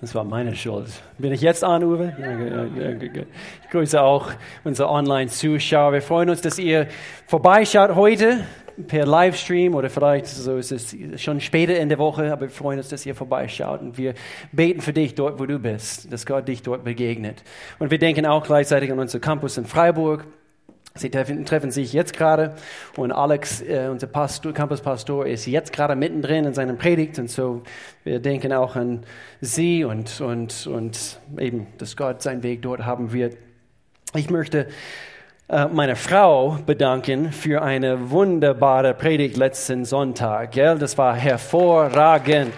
[0.00, 0.86] Das war meine Schuld.
[1.18, 2.14] Bin ich jetzt an, Uwe?
[3.64, 4.30] Ich grüße auch
[4.62, 5.92] unsere Online-Zuschauer.
[5.92, 6.86] Wir freuen uns, dass ihr
[7.26, 8.44] vorbeischaut heute
[8.86, 12.78] per Livestream oder vielleicht so ist es schon später in der Woche, aber wir freuen
[12.78, 14.14] uns, dass ihr vorbeischaut und wir
[14.52, 17.42] beten für dich dort, wo du bist, dass Gott dich dort begegnet.
[17.80, 20.24] Und wir denken auch gleichzeitig an unseren Campus in Freiburg.
[20.98, 22.54] Sie treffen, treffen sich jetzt gerade
[22.96, 27.62] und Alex, äh, unser Pastor, Campuspastor, ist jetzt gerade mittendrin in seiner Predigt und so
[28.04, 29.04] wir denken auch an
[29.40, 33.36] sie und, und, und eben, dass Gott seinen Weg dort haben wird.
[34.14, 34.68] Ich möchte
[35.48, 40.52] äh, meine Frau bedanken für eine wunderbare Predigt letzten Sonntag.
[40.52, 40.78] Gell?
[40.78, 42.54] Das war hervorragend.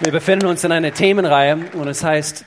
[0.00, 2.44] Wir befinden uns in einer Themenreihe und es heißt,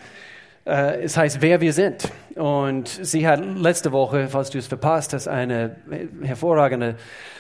[0.66, 2.12] äh, es heißt, wer wir sind.
[2.38, 5.78] Und sie hat letzte Woche, falls du es verpasst hast, eine
[6.22, 6.96] hervorragende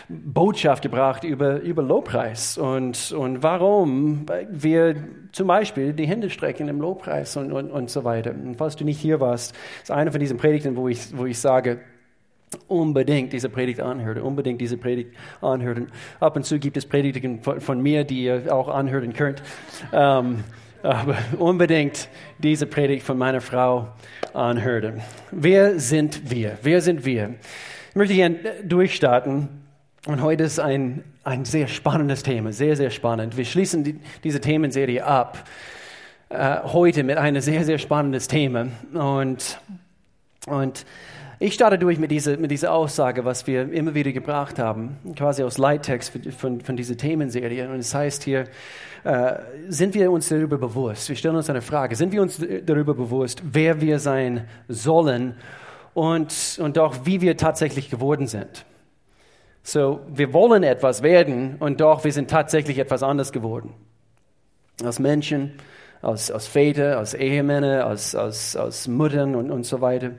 [0.09, 4.95] Botschaft gebracht über, über Lobpreis und, und warum wir
[5.33, 8.31] zum Beispiel die Hände strecken im Lobpreis und, und, und so weiter.
[8.31, 11.38] Und falls du nicht hier warst, ist eine von diesen Predigten, wo ich, wo ich
[11.38, 11.81] sage,
[12.67, 15.91] unbedingt diese Predigt anhören, unbedingt diese Predigt anhören.
[16.19, 19.44] Ab und zu gibt es Predigten von, von mir, die ihr auch anhören könnt.
[19.91, 20.44] Ähm,
[20.83, 22.07] aber unbedingt
[22.38, 23.89] diese Predigt von meiner Frau
[24.33, 25.02] anhören.
[25.31, 26.58] Wer sind wir?
[26.61, 27.36] Wer sind wir?
[27.89, 29.50] Ich möchte gerne durchstarten.
[30.06, 33.36] Und heute ist ein, ein sehr spannendes Thema, sehr, sehr spannend.
[33.36, 35.44] Wir schließen die, diese Themenserie ab.
[36.30, 38.67] Äh, heute mit einem sehr, sehr spannendes Thema.
[38.94, 39.59] Und,
[40.45, 40.86] und
[41.39, 45.44] ich starte durch mit dieser, mit dieser Aussage, was wir immer wieder gebracht haben, quasi
[45.44, 47.69] aus Leittext von, von dieser Themenserie.
[47.69, 48.45] Und es heißt hier,
[49.03, 49.35] äh,
[49.67, 51.09] sind wir uns darüber bewusst?
[51.09, 51.95] Wir stellen uns eine Frage.
[51.95, 55.35] Sind wir uns darüber bewusst, wer wir sein sollen
[55.94, 58.66] und, und auch wie wir tatsächlich geworden sind?
[59.61, 63.73] So, wir wollen etwas werden und doch wir sind tatsächlich etwas anders geworden.
[64.83, 65.53] Als Menschen,
[66.02, 70.12] als, als Väter, als Ehemänner, als, als, als Müttern und, und so weiter.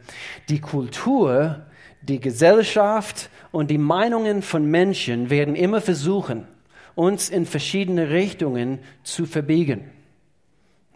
[0.49, 1.67] Die Kultur,
[2.03, 6.47] die Gesellschaft und die Meinungen von Menschen werden immer versuchen,
[6.95, 9.91] uns in verschiedene Richtungen zu verbiegen.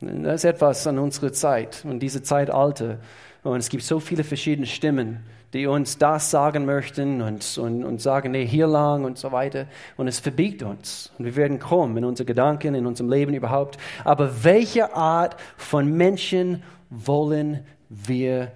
[0.00, 2.98] Das ist etwas an unserer Zeit und diese Zeitalter.
[3.44, 5.20] Und es gibt so viele verschiedene Stimmen,
[5.52, 9.66] die uns das sagen möchten und, und, und sagen, nee, hier lang und so weiter.
[9.96, 11.12] Und es verbiegt uns.
[11.18, 13.78] Und wir werden krumm in unseren Gedanken, in unserem Leben überhaupt.
[14.04, 18.52] Aber welche Art von Menschen wollen wir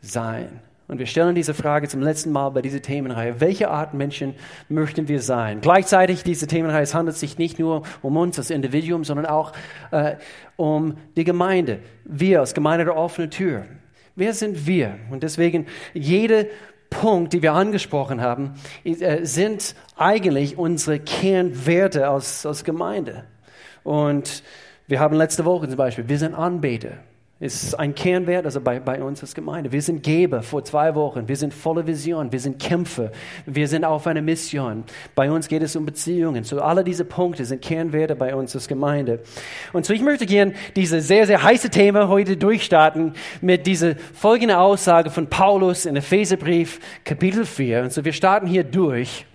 [0.00, 0.60] sein?
[0.86, 3.40] Und wir stellen diese Frage zum letzten Mal bei dieser Themenreihe.
[3.40, 4.34] Welche Art Menschen
[4.68, 5.62] möchten wir sein?
[5.62, 9.52] Gleichzeitig, diese Themenreihe, es handelt sich nicht nur um uns als Individuum, sondern auch
[9.92, 10.16] äh,
[10.56, 11.78] um die Gemeinde.
[12.04, 13.64] Wir als Gemeinde der offenen Tür.
[14.16, 14.98] Wer sind wir?
[15.10, 16.48] Und deswegen, jede
[16.90, 18.54] Punkt, die wir angesprochen haben,
[18.84, 23.24] äh, sind eigentlich unsere Kernwerte als, als Gemeinde.
[23.82, 24.42] Und
[24.86, 26.98] wir haben letzte Woche zum Beispiel, wir sind Anbeter
[27.40, 29.72] ist ein Kernwert, also bei, bei uns als Gemeinde.
[29.72, 31.26] Wir sind Geber vor zwei Wochen.
[31.26, 32.30] Wir sind voller Vision.
[32.30, 33.10] Wir sind Kämpfer.
[33.44, 34.84] Wir sind auf einer Mission.
[35.16, 36.44] Bei uns geht es um Beziehungen.
[36.44, 39.20] So alle diese Punkte sind Kernwerte bei uns als Gemeinde.
[39.72, 44.56] Und so ich möchte gerne dieses sehr, sehr heiße Thema heute durchstarten mit dieser folgenden
[44.56, 47.82] Aussage von Paulus in Epheserbrief Kapitel 4.
[47.82, 49.26] Und so wir starten hier durch.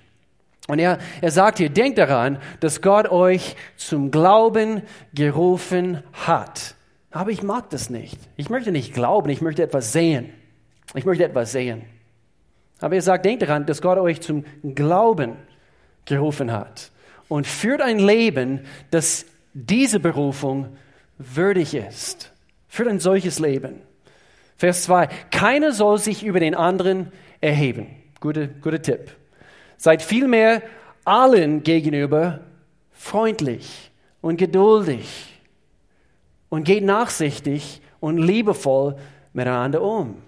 [0.69, 4.83] Und er, er sagt hier, denkt daran, dass Gott euch zum Glauben
[5.13, 6.75] gerufen hat.
[7.11, 8.17] Aber ich mag das nicht.
[8.37, 10.33] Ich möchte nicht glauben, ich möchte etwas sehen.
[10.93, 11.83] Ich möchte etwas sehen.
[12.79, 15.35] Aber er sagt, denkt daran, dass Gott euch zum Glauben
[16.05, 16.91] gerufen hat
[17.27, 18.61] und führt ein Leben,
[18.91, 20.77] das diese Berufung
[21.17, 22.31] würdig ist.
[22.67, 23.81] Führt ein solches Leben.
[24.55, 25.07] Vers 2.
[25.31, 27.11] Keiner soll sich über den anderen
[27.41, 27.87] erheben.
[28.19, 29.15] Guter, guter Tipp.
[29.77, 30.61] Seid vielmehr
[31.05, 32.41] allen gegenüber
[32.91, 35.38] freundlich und geduldig
[36.49, 38.95] und geht nachsichtig und liebevoll
[39.33, 40.21] miteinander um.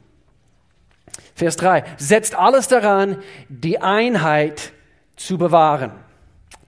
[1.36, 1.84] Vers 3.
[1.98, 3.18] Setzt alles daran,
[3.50, 4.74] die Einheit
[5.16, 5.92] zu bewahren.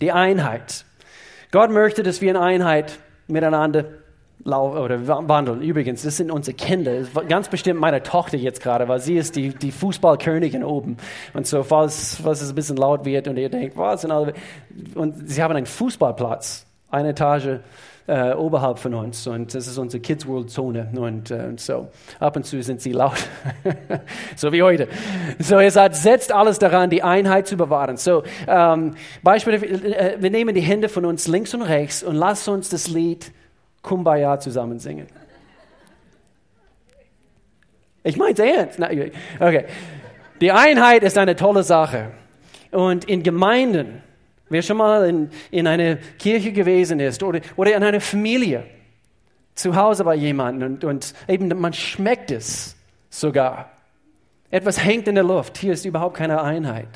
[0.02, 0.86] Die Einheit.
[1.52, 2.98] Gott möchte, dass wir in Einheit
[3.28, 3.86] miteinander
[4.46, 5.62] oder wandeln.
[5.62, 7.04] Übrigens, das sind unsere Kinder.
[7.30, 10.98] Ganz bestimmt meine Tochter jetzt gerade, weil sie ist die, die Fußballkönigin oben.
[11.34, 14.04] Und so, falls, falls es ein bisschen laut wird und ihr denkt, was?
[14.04, 17.60] Und sie haben einen Fußballplatz, eine Etage
[18.08, 21.90] äh, oberhalb von uns und das ist unsere Kids World Zone und, äh, und so.
[22.20, 23.18] Ab und zu sind sie laut,
[24.36, 24.88] so wie heute.
[25.40, 27.98] So, er sagt, setzt alles daran, die Einheit zu bewahren.
[27.98, 32.48] So, ähm, Beispiel, äh, wir nehmen die Hände von uns links und rechts und lasst
[32.50, 33.32] uns das Lied
[33.82, 35.08] Kumbaya zusammen singen.
[38.04, 38.80] Ich meine es ernst.
[39.40, 39.66] Okay.
[40.42, 42.12] Die Einheit ist eine tolle Sache.
[42.72, 44.04] Und in Gemeinden,
[44.54, 48.64] Wer schon mal in, in einer Kirche gewesen ist oder, oder in einer Familie,
[49.56, 52.76] zu Hause bei jemandem und, und eben man schmeckt es
[53.10, 53.72] sogar.
[54.52, 55.58] Etwas hängt in der Luft.
[55.58, 56.88] Hier ist überhaupt keine Einheit.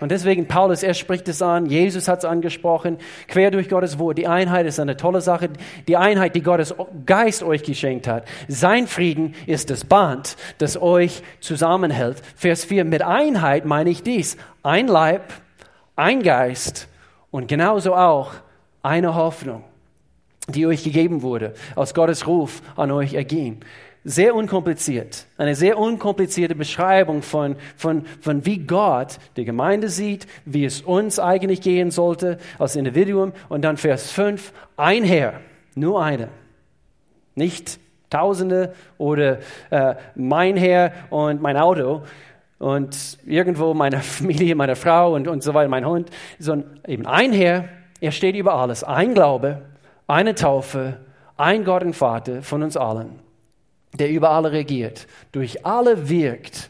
[0.00, 2.96] Und deswegen, Paulus, er spricht es an, Jesus hat es angesprochen,
[3.28, 4.16] quer durch Gottes Wort.
[4.16, 5.50] Die Einheit ist eine tolle Sache.
[5.86, 6.74] Die Einheit, die Gottes
[7.04, 8.26] Geist euch geschenkt hat.
[8.48, 12.22] Sein Frieden ist das Band, das euch zusammenhält.
[12.34, 14.38] Vers 4, mit Einheit meine ich dies.
[14.62, 15.34] Ein Leib,
[15.96, 16.88] ein Geist
[17.34, 18.30] und genauso auch
[18.80, 19.64] eine Hoffnung,
[20.46, 23.58] die euch gegeben wurde, aus Gottes Ruf an euch erging
[24.04, 25.26] sehr unkompliziert.
[25.36, 31.18] Eine sehr unkomplizierte Beschreibung von, von, von wie Gott die Gemeinde sieht, wie es uns
[31.18, 33.32] eigentlich gehen sollte als Individuum.
[33.48, 35.40] Und dann Vers 5, ein Herr,
[35.74, 36.28] nur eine.
[37.34, 37.80] Nicht
[38.10, 39.38] Tausende oder
[39.70, 42.04] äh, mein Herr und mein Auto
[42.58, 47.32] und irgendwo meine Familie, meine Frau und, und so weiter, mein Hund, sondern eben ein
[47.32, 47.68] Herr,
[48.00, 48.84] er steht über alles.
[48.84, 49.62] Ein Glaube,
[50.06, 50.98] eine Taufe,
[51.36, 53.24] ein Gott und Vater von uns allen
[53.98, 56.68] der über alle regiert, durch alle wirkt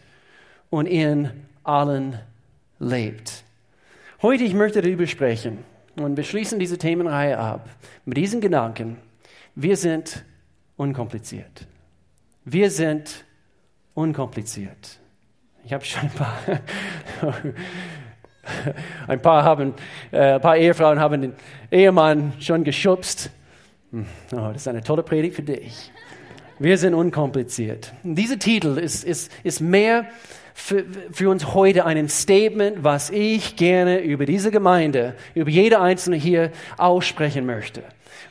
[0.71, 1.31] und in
[1.63, 2.19] allen
[2.79, 3.45] lebt.
[4.23, 5.59] Heute ich möchte darüber sprechen
[5.97, 7.69] und wir schließen diese Themenreihe ab
[8.05, 8.99] mit diesen Gedanken.
[9.55, 10.25] Wir sind
[10.77, 11.67] unkompliziert.
[12.45, 13.25] Wir sind
[13.95, 14.99] unkompliziert.
[15.67, 16.39] Ich habe schon ein paar,
[19.09, 19.73] ein paar haben,
[20.13, 21.33] äh, ein paar Ehefrauen haben den
[21.71, 23.31] Ehemann schon geschubst.
[23.91, 25.91] Hm, oh, das ist eine tolle Predigt für dich.
[26.59, 27.95] Wir sind unkompliziert.
[28.03, 30.05] Dieser Titel ist, ist, ist mehr
[30.53, 36.17] für, für uns heute ein Statement, was ich gerne über diese Gemeinde, über jede einzelne
[36.17, 37.83] hier aussprechen möchte.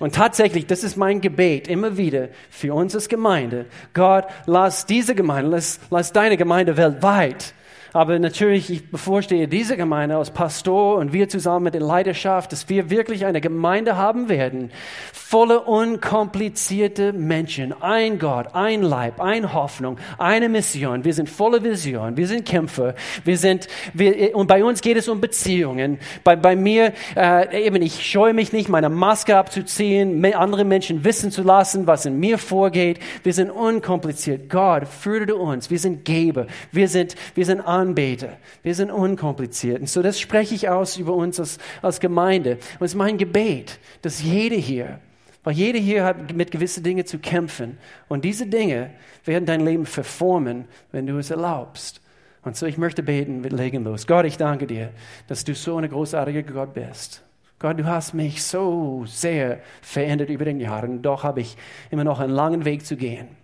[0.04, 3.68] Und tatsächlich, das ist mein Gebet immer wieder für uns als Gemeinde.
[3.94, 7.54] Gott, lass diese Gemeinde, lass, lass deine Gemeinde weltweit
[7.94, 12.68] aber natürlich, ich bevorstehe diese Gemeinde als Pastor und wir zusammen mit der Leidenschaft, dass
[12.68, 14.72] wir wirklich eine Gemeinde haben werden,
[15.12, 21.06] volle unkomplizierte Menschen, ein Gott, ein Leib, eine Hoffnung, eine Mission.
[21.06, 25.08] Wir sind volle Vision, wir sind Kämpfer, wir sind, wir, und bei uns geht es
[25.08, 26.00] um Beziehungen.
[26.24, 31.32] Bei, bei mir, äh, eben, ich scheue mich nicht, meine Maske abzuziehen, andere Menschen wissen
[31.32, 33.00] zu lassen, was in mir vorgeht.
[33.24, 34.50] Wir sind unkompliziert.
[34.50, 35.70] Gott, führe uns.
[35.70, 36.48] Wir sind Geber.
[36.72, 38.38] Wir sind, wir sind Anbeter.
[38.64, 39.82] Wir sind unkompliziert.
[39.82, 42.54] Und so das spreche ich aus über uns als, als Gemeinde.
[42.80, 45.00] Und es ist mein Gebet, dass jeder hier,
[45.44, 47.78] weil jeder hier hat mit gewissen Dingen zu kämpfen.
[48.08, 48.92] Und diese Dinge
[49.26, 52.02] werden dein Leben verformen, wenn du es erlaubst.
[52.44, 54.08] Und so ich möchte beten, wir legen los.
[54.08, 54.92] Gott, ich danke dir,
[55.28, 57.24] dass du so ein großartiger Gott bist.
[57.60, 61.02] Gott, du hast mich so sehr verändert über den Jahren.
[61.02, 61.56] Doch habe ich
[61.92, 63.43] immer noch einen langen Weg zu gehen.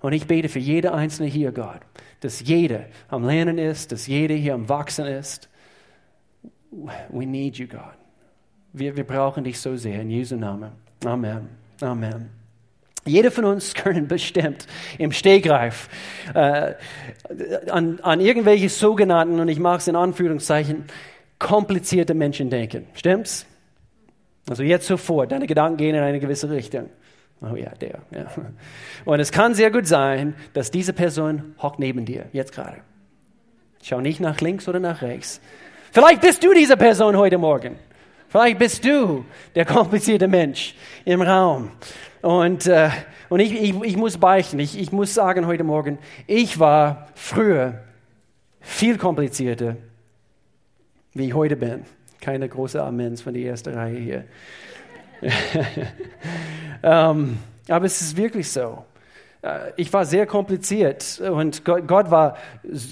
[0.00, 1.80] Und ich bete für jede Einzelne hier, Gott,
[2.20, 5.48] dass jeder am Lernen ist, dass jeder hier am Wachsen ist.
[7.10, 7.96] We need you, God.
[8.72, 10.00] Wir, wir brauchen dich so sehr.
[10.00, 10.70] In Jesu Namen.
[11.04, 11.48] Amen.
[11.80, 12.30] Amen.
[13.04, 14.66] Jeder von uns können bestimmt
[14.98, 15.88] im Stegreif
[16.34, 16.74] äh,
[17.70, 20.84] an, an irgendwelche sogenannten, und ich mache es in Anführungszeichen,
[21.38, 22.86] komplizierte Menschen denken.
[22.94, 23.46] Stimmt's?
[24.48, 26.90] Also jetzt sofort, deine Gedanken gehen in eine gewisse Richtung.
[27.42, 28.00] Oh ja, der.
[28.10, 28.26] Ja.
[29.04, 32.78] Und es kann sehr gut sein, dass diese Person hockt neben dir, jetzt gerade.
[33.82, 35.40] Schau nicht nach links oder nach rechts.
[35.92, 37.76] Vielleicht bist du diese Person heute Morgen.
[38.28, 39.24] Vielleicht bist du
[39.54, 40.74] der komplizierte Mensch
[41.04, 41.70] im Raum.
[42.22, 42.90] Und, äh,
[43.28, 47.80] und ich, ich, ich muss beichten, ich, ich muss sagen heute Morgen, ich war früher
[48.60, 49.76] viel komplizierter,
[51.14, 51.84] wie ich heute bin.
[52.20, 54.24] Keine große Amens von der ersten Reihe hier.
[56.82, 58.84] ähm, aber es ist wirklich so.
[59.42, 62.36] Äh, ich war sehr kompliziert und Gott, Gott war,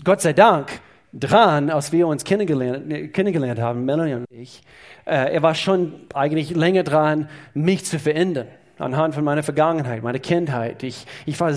[0.04, 0.68] Gott sei Dank,
[1.12, 4.62] dran, als wir uns kennengelernt, kennengelernt haben, Melanie und ich.
[5.04, 10.18] Äh, er war schon eigentlich länger dran, mich zu verändern anhand von meiner Vergangenheit, meiner
[10.18, 10.82] Kindheit.
[10.82, 11.52] Ich, ich, war,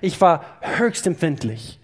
[0.00, 1.78] ich war höchst empfindlich.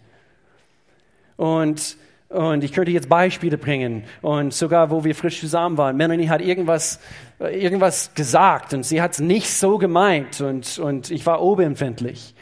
[1.37, 1.97] Und
[2.33, 4.05] und ich könnte jetzt Beispiele bringen.
[4.23, 6.99] Und sogar, wo wir frisch zusammen waren, Melanie hat irgendwas,
[7.39, 10.41] irgendwas gesagt und sie hat es nicht so gemeint.
[10.41, 12.35] Und, und ich war oberempfindlich.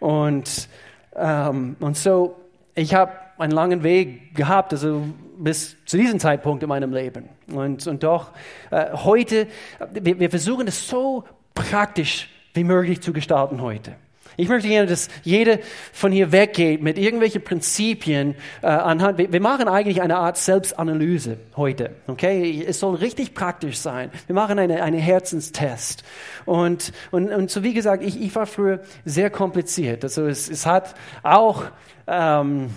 [0.00, 0.68] Und,
[1.16, 2.36] ähm, und so,
[2.74, 5.02] ich habe einen langen Weg gehabt, also
[5.38, 7.28] bis zu diesem Zeitpunkt in meinem Leben.
[7.52, 8.32] Und, und doch,
[8.70, 9.46] äh, heute,
[9.92, 11.24] wir, wir versuchen es so
[11.54, 13.94] praktisch wie möglich zu gestalten heute.
[14.40, 15.58] Ich möchte gerne, dass jeder
[15.92, 19.18] von hier weggeht mit irgendwelchen Prinzipien äh, anhand.
[19.18, 21.96] Wir, wir machen eigentlich eine Art Selbstanalyse heute.
[22.06, 24.12] Okay, es soll richtig praktisch sein.
[24.28, 26.04] Wir machen eine, eine Herzenstest.
[26.46, 30.04] Und, und, und so wie gesagt, ich, ich war früher sehr kompliziert.
[30.04, 31.64] Also es, es hat auch
[32.06, 32.70] ähm,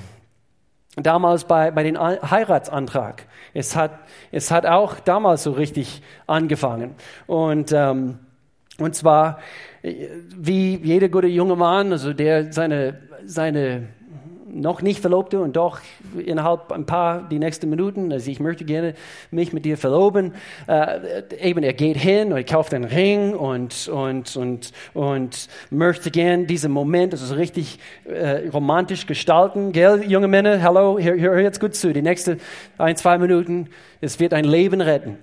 [0.95, 3.27] damals bei, bei den Heiratsantrag.
[3.53, 3.99] Es hat,
[4.31, 6.95] es hat auch damals so richtig angefangen.
[7.27, 8.17] Und ähm,
[8.81, 9.39] Und zwar,
[9.81, 13.87] äh, wie jeder gute junge Mann, also der seine, seine
[14.53, 15.79] noch nicht Verlobte und doch
[16.17, 18.93] innerhalb ein paar die nächsten Minuten, also ich möchte gerne
[19.31, 20.33] mich mit dir verloben.
[20.67, 26.45] Äh, eben er geht hin und kauft einen Ring und und und und möchte gerne
[26.45, 31.75] diesen Moment, also richtig äh, romantisch gestalten, gell, junge Männer, hallo, hör, hör jetzt gut
[31.75, 32.39] zu, die nächsten
[32.77, 33.69] ein zwei Minuten,
[34.01, 35.17] es wird ein Leben retten.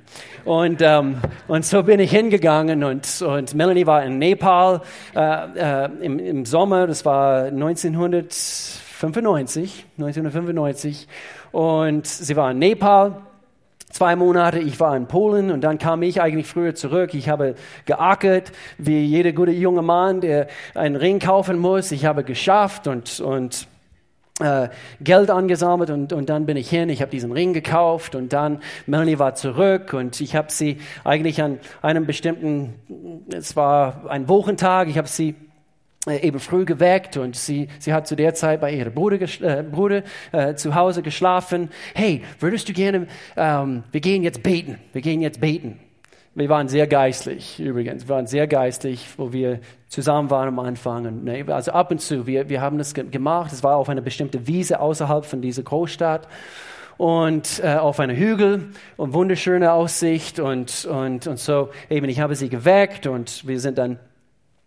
[0.45, 4.81] Und ähm, und so bin ich hingegangen und und Melanie war in Nepal
[5.15, 11.07] äh, äh, im, im Sommer, das war 1900 95, 1995.
[11.53, 13.23] Und sie war in Nepal
[13.91, 17.15] zwei Monate, ich war in Polen und dann kam ich eigentlich früher zurück.
[17.15, 17.55] Ich habe
[17.87, 21.93] geackert, wie jeder gute junge Mann, der einen Ring kaufen muss.
[21.93, 23.69] Ich habe geschafft und, und
[24.41, 24.69] äh,
[25.01, 28.61] Geld angesammelt und, und dann bin ich hin, ich habe diesen Ring gekauft und dann
[28.87, 32.75] Melanie war zurück und ich habe sie eigentlich an einem bestimmten,
[33.33, 35.37] es war ein Wochentag, ich habe sie
[36.07, 40.03] eben früh geweckt und sie, sie hat zu der Zeit bei ihrem Bruder, äh, Bruder
[40.33, 41.71] äh, zu Hause geschlafen.
[41.95, 45.79] Hey, würdest du gerne, ähm, wir gehen jetzt beten, wir gehen jetzt beten.
[46.35, 51.07] Wir waren sehr geistlich übrigens, wir waren sehr geistlich, wo wir zusammen waren am Anfang.
[51.07, 54.03] Und, ne, also ab und zu, wir, wir haben das gemacht, es war auf einer
[54.03, 56.29] bestimmten Wiese außerhalb von dieser Großstadt
[56.97, 62.37] und äh, auf einer Hügel und wunderschöne Aussicht und, und, und so eben, ich habe
[62.37, 63.99] sie geweckt und wir sind dann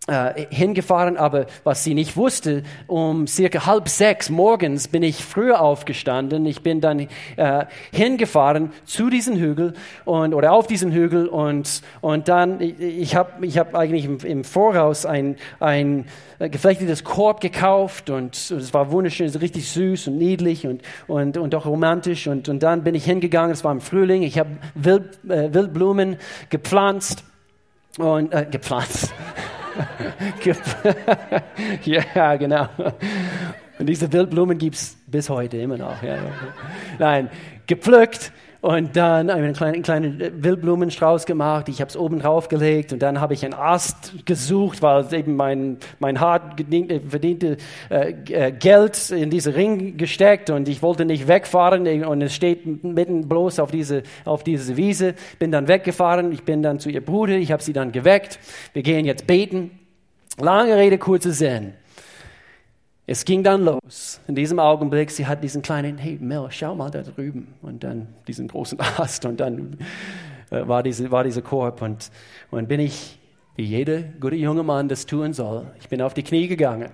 [0.07, 5.61] äh, hingefahren, aber was sie nicht wusste, um circa halb sechs morgens bin ich früher
[5.61, 6.43] aufgestanden.
[6.47, 9.73] Ich bin dann äh, hingefahren zu diesem Hügel
[10.05, 14.43] und oder auf diesen Hügel und und dann ich habe ich habe eigentlich im, im,
[14.43, 16.05] Voraus ein ein
[16.39, 21.67] geflechtetes Korb gekauft und es war wunderschön, richtig süß und niedlich und und und auch
[21.67, 23.51] romantisch und und dann bin ich hingegangen.
[23.51, 24.23] Es war im Frühling.
[24.23, 26.17] Ich habe Wild, äh, Wildblumen
[26.49, 27.23] gepflanzt
[27.99, 29.13] und äh, gepflanzt.
[31.85, 32.67] ja, genau.
[33.79, 36.01] Und diese Wildblumen gibt es bis heute immer noch.
[36.03, 36.17] Ja.
[36.99, 37.29] Nein,
[37.67, 38.31] gepflückt
[38.61, 41.67] und dann einen kleinen, kleinen Wildblumenstrauß gemacht.
[41.67, 45.35] Ich habe es oben drauf gelegt und dann habe ich einen Ast gesucht, weil eben
[45.35, 46.61] mein, mein hart
[47.09, 47.57] verdiente
[47.89, 52.83] äh, äh, Geld in diese Ring gesteckt und ich wollte nicht wegfahren und es steht
[52.83, 55.15] mitten bloß auf diese, auf diese Wiese.
[55.39, 58.39] Bin dann weggefahren, ich bin dann zu ihr Bruder, ich habe sie dann geweckt.
[58.73, 59.71] Wir gehen jetzt beten.
[60.39, 61.73] Lange Rede, kurzer Sinn.
[63.07, 64.21] Es ging dann los.
[64.27, 67.53] In diesem Augenblick, sie hat diesen kleinen, hey Mel, schau mal da drüben.
[67.61, 69.77] Und dann diesen großen Ast und dann
[70.51, 71.81] äh, war, diese, war dieser Korb.
[71.81, 72.11] Und,
[72.51, 73.19] und bin ich,
[73.55, 76.89] wie jeder gute junge Mann das tun soll, ich bin auf die Knie gegangen.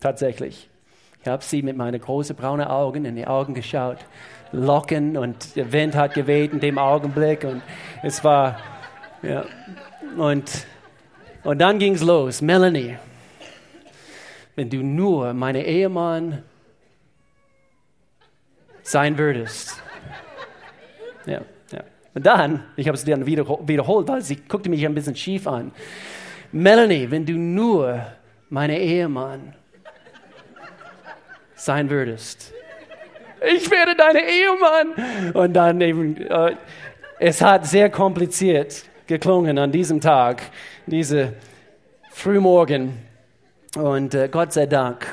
[0.00, 0.70] Tatsächlich.
[1.20, 3.98] Ich habe sie mit meinen großen braunen Augen in die Augen geschaut.
[4.52, 7.44] Locken und der Wind hat geweht in dem Augenblick.
[7.44, 7.62] Und
[8.02, 8.58] es war,
[9.22, 9.44] ja.
[10.16, 10.66] Und,
[11.42, 12.40] und dann ging es los.
[12.40, 12.96] Melanie,
[14.58, 16.42] wenn du nur meine Ehemann
[18.82, 19.80] sein würdest.
[21.26, 21.84] Ja, ja.
[22.12, 25.70] Und dann, ich habe es dann wiederholt, weil sie guckte mich ein bisschen schief an.
[26.50, 28.04] Melanie, wenn du nur
[28.48, 29.54] meine Ehemann
[31.54, 32.52] sein würdest.
[33.54, 35.34] Ich werde deine Ehemann.
[35.34, 36.56] Und dann eben, äh,
[37.20, 40.42] es hat sehr kompliziert geklungen an diesem Tag,
[40.84, 41.34] diese
[42.10, 43.07] Frühmorgen.
[43.76, 45.06] Und äh, Gott sei Dank,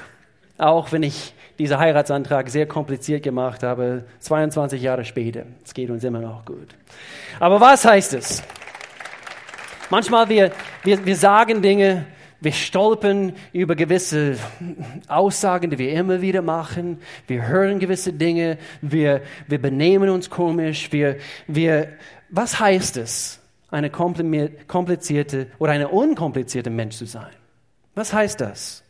[0.58, 6.04] auch wenn ich diesen Heiratsantrag sehr kompliziert gemacht habe, 22 Jahre später, es geht uns
[6.04, 6.70] immer noch gut.
[7.40, 8.44] Aber was heißt es?
[9.90, 10.52] Manchmal wir,
[10.84, 12.06] wir, wir sagen Dinge,
[12.42, 14.38] wir stolpern über gewisse
[15.08, 17.00] Aussagen, die wir immer wieder machen.
[17.28, 18.58] Wir hören gewisse Dinge.
[18.82, 20.92] Wir, wir benehmen uns komisch.
[20.92, 21.94] Wir, wir,
[22.30, 23.40] was heißt es,
[23.72, 27.32] eine komplizierte oder eine unkomplizierte Mensch zu sein?
[27.96, 28.84] Was heißt das?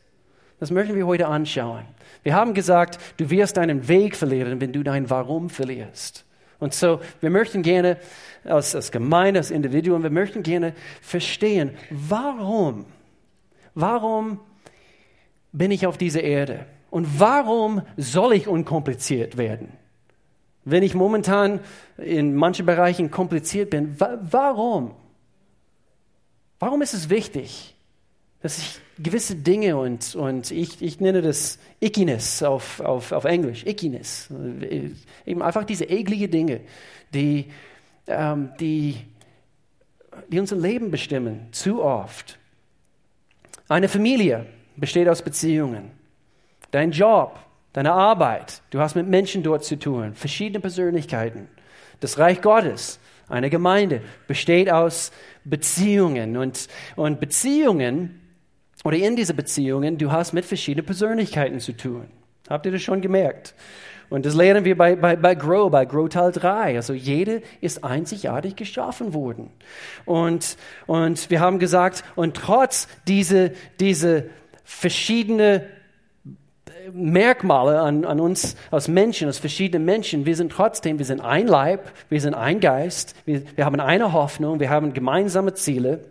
[0.60, 1.86] Das möchten wir heute anschauen.
[2.24, 6.26] Wir haben gesagt, du wirst deinen Weg verlieren, wenn du dein Warum verlierst.
[6.60, 7.98] Und so, wir möchten gerne
[8.44, 12.86] als, als Gemeinde, als Individuum, wir möchten gerne verstehen, warum,
[13.74, 14.40] warum
[15.52, 16.66] bin ich auf dieser Erde?
[16.90, 19.74] Und warum soll ich unkompliziert werden?
[20.64, 21.60] Wenn ich momentan
[21.98, 24.96] in manchen Bereichen kompliziert bin, wa warum?
[26.58, 27.76] Warum ist es wichtig,
[28.42, 33.66] dass ich gewisse Dinge und, und ich, ich nenne das Ickiness auf, auf, auf Englisch,
[33.66, 34.30] Ickiness.
[35.26, 36.62] Eben einfach diese eklige Dinge,
[37.14, 37.52] die,
[38.08, 38.96] ähm, die,
[40.30, 42.40] die unser Leben bestimmen, zu oft.
[43.68, 45.92] Eine Familie besteht aus Beziehungen.
[46.72, 47.38] Dein Job,
[47.74, 51.48] deine Arbeit, du hast mit Menschen dort zu tun, verschiedene Persönlichkeiten.
[52.00, 55.12] Das Reich Gottes, Eine Gemeinde besteht aus
[55.44, 58.22] Beziehungen und, und Beziehungen
[58.86, 62.06] oder in diese Beziehungen, du hast mit verschiedenen Persönlichkeiten zu tun.
[62.48, 63.56] Habt ihr das schon gemerkt?
[64.12, 66.76] Und das lernen wir bei, bei, bei Grow, bei Grow Teil 3.
[66.76, 69.50] Also jede ist einzigartig geschaffen worden.
[70.06, 74.30] Und, und wir haben gesagt, und trotz diese, diese
[74.64, 75.66] verschiedene
[76.94, 80.28] Merkmale an, an uns als Menschen, als verschiedene Menschen.
[80.28, 84.14] Wir sind trotzdem, wir sind ein Leib, wir sind ein Geist, wir, wir haben eine
[84.14, 86.02] Hoffnung, wir haben gemeinsame Ziele.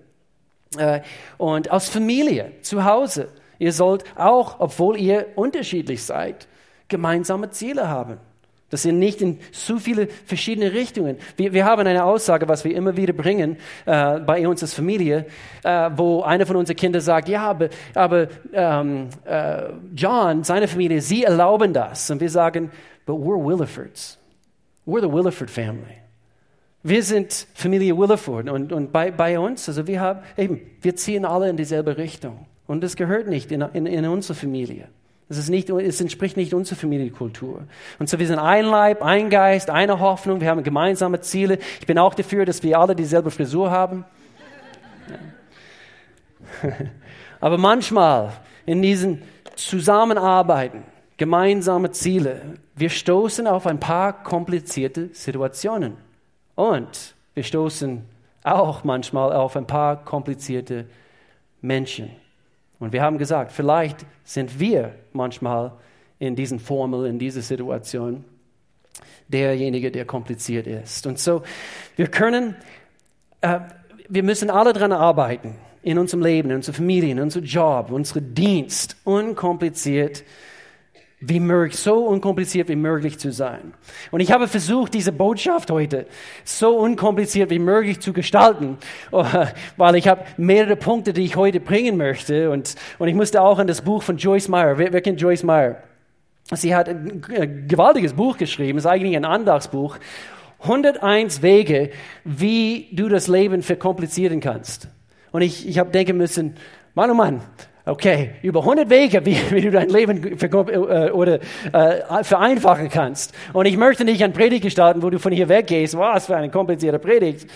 [0.79, 1.03] Äh,
[1.39, 3.29] und als Familie, zu Hause,
[3.59, 6.49] ihr sollt auch, obwohl ihr unterschiedlich seid,
[6.89, 8.19] gemeinsame Ziele haben.
[8.71, 11.19] Das sind nicht in zu viele verschiedene Richtungen.
[11.37, 15.27] Wir, wir haben eine Aussage, was wir immer wieder bringen äh, bei uns als Familie,
[15.63, 19.65] äh, wo einer von unseren Kindern sagt, ja, aber, aber ähm, äh,
[19.95, 22.11] John, seine Familie, sie erlauben das.
[22.11, 22.71] Und wir sagen,
[23.07, 24.19] but we're Willifords.
[24.87, 26.04] We're the Williford family.
[26.87, 31.25] Wir sind Familie Williford und, und bei, bei uns, also wir haben, eben, wir ziehen
[31.25, 32.45] alle in dieselbe Richtung.
[32.67, 34.89] Und das gehört nicht in, in, in unsere Familie.
[35.31, 37.63] Es, ist nicht, es entspricht nicht unserer Familienkultur.
[37.99, 41.59] Und so, wir sind ein Leib, ein Geist, eine Hoffnung, wir haben gemeinsame Ziele.
[41.81, 44.05] Ich bin auch dafür, dass wir alle dieselbe Frisur haben.
[47.41, 48.35] Aber manchmal
[48.67, 49.23] in diesen
[49.57, 50.83] Zusammenarbeiten,
[51.17, 52.43] gemeinsame Ziele,
[52.77, 56.04] wir stoßen auf ein paar komplizierte Situationen.
[56.55, 58.03] Und wir stoßen
[58.43, 60.87] auch manchmal auf ein paar komplizierte
[61.61, 62.11] Menschen.
[62.79, 65.73] Und wir haben gesagt, vielleicht sind wir manchmal
[66.19, 68.25] in diesen Formeln, in dieser Situation
[69.29, 71.07] derjenige, der kompliziert ist.
[71.07, 71.43] Und so,
[71.97, 72.55] wir können,
[73.41, 73.61] äh,
[74.09, 78.35] wir müssen alle daran arbeiten, in unserem Leben, in unserer Familie, in unserem Job, unserem
[78.35, 80.25] Dienst, unkompliziert
[81.29, 83.75] wie möglich, so unkompliziert wie möglich zu sein.
[84.11, 86.07] Und ich habe versucht, diese Botschaft heute
[86.45, 88.79] so unkompliziert wie möglich zu gestalten,
[89.77, 92.51] weil ich habe mehrere Punkte, die ich heute bringen möchte.
[92.51, 94.79] Und, und ich musste auch an das Buch von Joyce Meyer.
[94.79, 95.77] Wer, wer kennt Joyce Meyer?
[96.53, 97.23] Sie hat ein
[97.69, 99.97] gewaltiges Buch geschrieben, ist eigentlich ein Andachtsbuch.
[100.61, 101.91] 101 Wege,
[102.25, 104.89] wie du das Leben verkomplizieren kannst.
[105.31, 106.55] Und ich, ich habe denken müssen,
[106.95, 107.41] Mann, oh Mann,
[107.87, 111.41] Okay, über 100 Wege, wie, wie du dein Leben äh, oder,
[111.73, 113.35] äh, vereinfachen kannst.
[113.53, 115.97] Und ich möchte nicht ein Predigt gestalten, wo du von hier weggehst.
[115.99, 117.49] Was für eine komplizierte Predigt.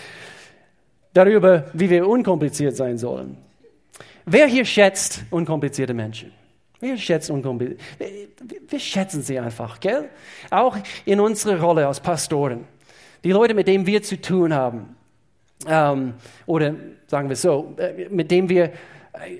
[1.13, 3.37] Darüber, wie wir unkompliziert sein sollen.
[4.25, 6.31] Wer hier schätzt unkomplizierte Menschen?
[6.79, 7.81] Wer schätzt unkompliziert?
[8.67, 10.09] Wir schätzen sie einfach, gell?
[10.51, 12.65] Auch in unserer Rolle als Pastoren.
[13.23, 14.95] Die Leute, mit denen wir zu tun haben.
[15.67, 16.13] Ähm,
[16.45, 16.75] oder
[17.07, 18.71] sagen wir so, äh, mit denen wir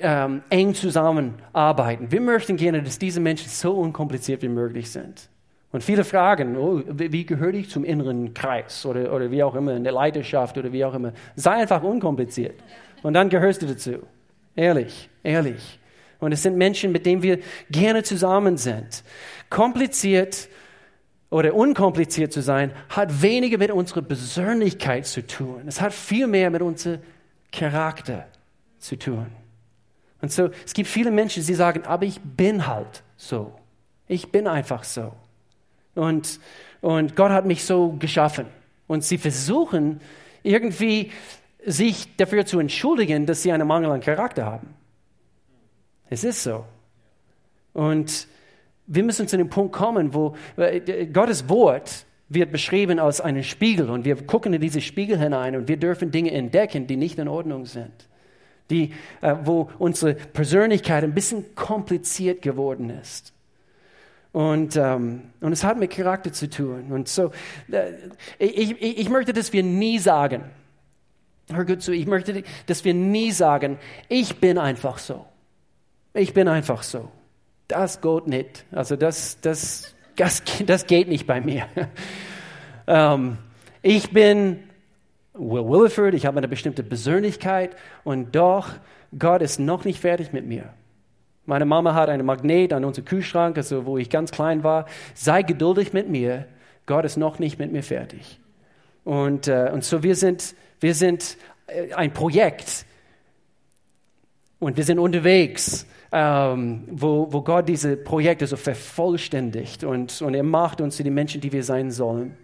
[0.02, 2.12] ähm, eng zusammenarbeiten.
[2.12, 5.30] Wir möchten gerne, dass diese Menschen so unkompliziert wie möglich sind.
[5.72, 9.76] Und viele fragen, oh, wie gehöre ich zum inneren Kreis oder, oder wie auch immer,
[9.76, 11.14] in der Leiterschaft oder wie auch immer.
[11.36, 12.56] Sei einfach unkompliziert.
[13.04, 14.00] Und dann gehörst du dazu.
[14.56, 15.80] Ehrlich, ehrlich.
[16.20, 19.04] Und es sind Menschen, mit denen wir gerne zusammen sind.
[19.50, 20.50] Kompliziert
[21.30, 25.62] oder unkompliziert zu sein, hat weniger mit unserer Persönlichkeit zu tun.
[25.68, 27.00] Es hat viel mehr mit unserem
[27.52, 28.26] Charakter
[28.80, 29.28] zu tun.
[30.22, 33.54] Und so, es gibt viele Menschen, die sagen, aber ich bin halt so.
[34.08, 35.14] Ich bin einfach so.
[35.96, 36.40] Und,
[36.82, 38.48] und Gott hat mich so geschaffen.
[38.88, 40.02] Und sie versuchen
[40.44, 41.12] irgendwie
[41.66, 44.74] sich dafür zu entschuldigen, dass sie einen Mangel an Charakter haben.
[46.10, 46.66] Es ist so.
[47.74, 48.28] Und
[48.88, 53.90] wir müssen zu dem Punkt kommen, wo äh, Gottes Wort wird beschrieben als einen Spiegel
[53.90, 57.28] und wir gucken in diese Spiegel hinein und wir dürfen Dinge entdecken, die nicht in
[57.28, 58.09] Ordnung sind
[58.70, 63.34] die, äh, wo unsere Persönlichkeit ein bisschen kompliziert geworden ist.
[64.32, 66.92] Und, ähm, und es hat mit Charakter zu tun.
[66.92, 67.32] Und so,
[67.72, 67.94] äh,
[68.38, 70.44] ich, ich, ich möchte, dass wir nie sagen,
[71.52, 75.26] hör gut zu, ich möchte, dass wir nie sagen, ich bin einfach so.
[76.14, 77.10] Ich bin einfach so.
[77.68, 78.66] Das geht nicht.
[78.72, 81.68] Also das, das, das, das geht nicht bei mir.
[82.88, 83.38] ähm,
[83.82, 84.69] ich bin
[85.40, 88.70] Will Williford, ich habe eine bestimmte Persönlichkeit und doch,
[89.18, 90.74] Gott ist noch nicht fertig mit mir.
[91.46, 94.86] Meine Mama hat einen Magnet an unserem Kühlschrank, also wo ich ganz klein war.
[95.16, 96.46] Sei geduldig mit mir,
[96.86, 98.40] Gott ist noch nicht mit mir fertig.
[99.06, 102.86] Und, äh, und so wir sind, wir sind äh, ein Projekt
[104.60, 110.44] und wir sind unterwegs, ähm, wo, wo Gott diese Projekte so vervollständigt und, und er
[110.44, 112.36] macht uns zu den Menschen, die wir sein sollen.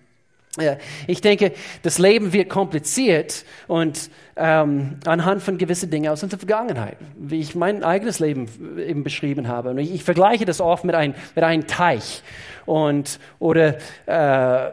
[1.07, 6.97] Ich denke, das Leben wird kompliziert und ähm, anhand von gewissen Dingen aus unserer Vergangenheit,
[7.17, 9.71] wie ich mein eigenes Leben eben beschrieben habe.
[9.71, 12.23] Und ich, ich vergleiche das oft mit, ein, mit einem Teich
[12.65, 14.11] und, oder äh,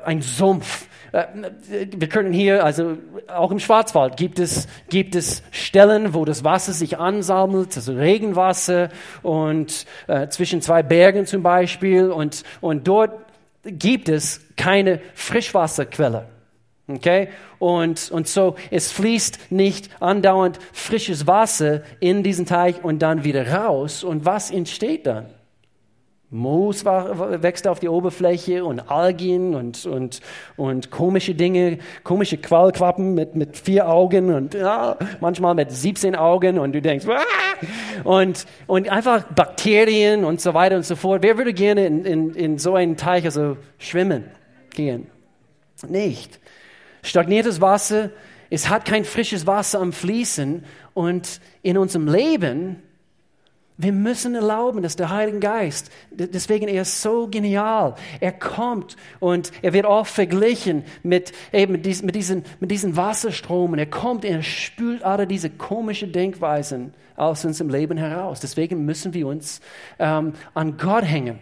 [0.05, 0.87] ein Sumpf.
[1.13, 1.27] äh,
[1.97, 6.73] wir können hier, also auch im Schwarzwald gibt es, gibt es Stellen, wo das Wasser
[6.73, 8.89] sich ansammelt, also Regenwasser
[9.23, 13.32] und äh, zwischen zwei Bergen zum Beispiel und, und dort
[13.65, 16.29] gibt es keine Frischwasserquelle.
[16.89, 17.29] Okay?
[17.59, 23.51] Und, und so, es fließt nicht andauernd frisches Wasser in diesen Teich und dann wieder
[23.53, 24.05] raus.
[24.05, 25.27] Und was entsteht dann?
[26.35, 30.21] Moos wächst auf die Oberfläche und Algen und, und,
[30.57, 36.59] und komische Dinge, komische Quallquappen mit, mit vier Augen und ja, manchmal mit 17 Augen
[36.59, 37.21] und du denkst, Wah!
[38.05, 41.23] und, und einfach Bakterien und so weiter und so fort.
[41.23, 44.25] Wer würde gerne in, in, in so einen Teich also schwimmen
[44.71, 45.09] gehen?
[45.87, 46.41] Nicht.
[47.03, 48.09] Stagniertes Wasser,
[48.49, 50.65] es hat kein frisches Wasser am Fließen
[50.95, 52.83] und in unserem Leben
[53.79, 57.95] wir müssen erlauben, dass der Heilige Geist, deswegen er ist so genial.
[58.21, 63.79] Er kommt und er wird oft verglichen mit eben diesen, mit diesen, mit diesen Wasserstromen.
[63.79, 68.41] Er kommt, er spült alle diese komischen Denkweisen aus unserem Leben heraus.
[68.41, 69.61] Deswegen müssen wir uns
[69.99, 71.39] ähm, an Gott hängen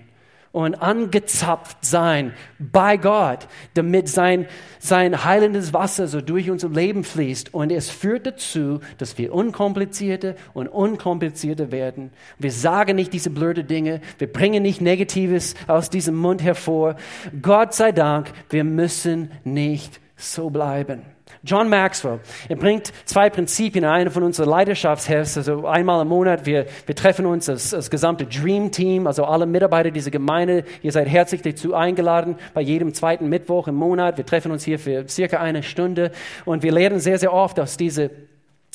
[0.53, 4.47] und angezapft sein bei Gott, damit sein,
[4.81, 7.55] sein heilendes Wasser so durch unser Leben fließt.
[7.55, 12.11] Und es führt dazu, dass wir unkomplizierter und unkomplizierter werden.
[12.39, 16.97] Wir sagen nicht diese blöde Dinge, wir bringen nicht Negatives aus diesem Mund hervor.
[17.41, 21.03] Gott sei Dank, wir müssen nicht so bleiben.
[21.43, 25.37] John Maxwell, er bringt zwei Prinzipien in eine von unseren Leidenschaftshefts.
[25.37, 29.47] Also einmal im Monat, wir, wir treffen uns als, als gesamte Dream Team, also alle
[29.47, 30.65] Mitarbeiter dieser Gemeinde.
[30.83, 34.17] Ihr seid herzlich dazu eingeladen, bei jedem zweiten Mittwoch im Monat.
[34.19, 36.13] Wir treffen uns hier für circa eine Stunde
[36.45, 38.11] und wir lernen sehr, sehr oft aus dieser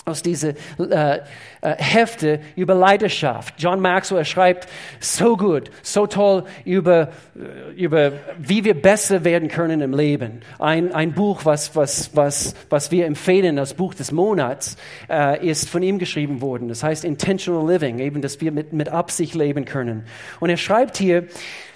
[0.06, 1.22] aus diese äh, äh,
[1.62, 3.56] Hefte über Leidenschaft.
[3.58, 9.82] John Maxwell schreibt so gut, so toll über, äh, über wie wir besser werden können
[9.82, 10.42] im Leben.
[10.60, 14.78] Ein, ein Buch, was, was, was, was wir empfehlen, das Buch des Monats,
[15.10, 16.68] äh, ist von ihm geschrieben worden.
[16.68, 20.06] Das heißt Intentional Living, eben, dass wir mit, mit Absicht leben können.
[20.40, 21.24] Und er schreibt hier,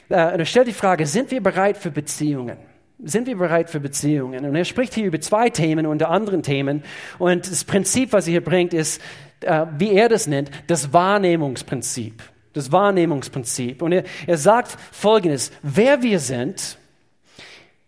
[0.10, 2.69] äh, er stellt die Frage, sind wir bereit für Beziehungen?
[3.02, 4.44] Sind wir bereit für Beziehungen?
[4.46, 6.84] Und er spricht hier über zwei Themen unter anderen Themen.
[7.18, 9.02] Und das Prinzip, was er hier bringt, ist,
[9.42, 12.22] äh, wie er das nennt, das Wahrnehmungsprinzip.
[12.54, 13.82] Das Wahrnehmungsprinzip.
[13.82, 16.78] Und er, er sagt Folgendes, wer wir sind,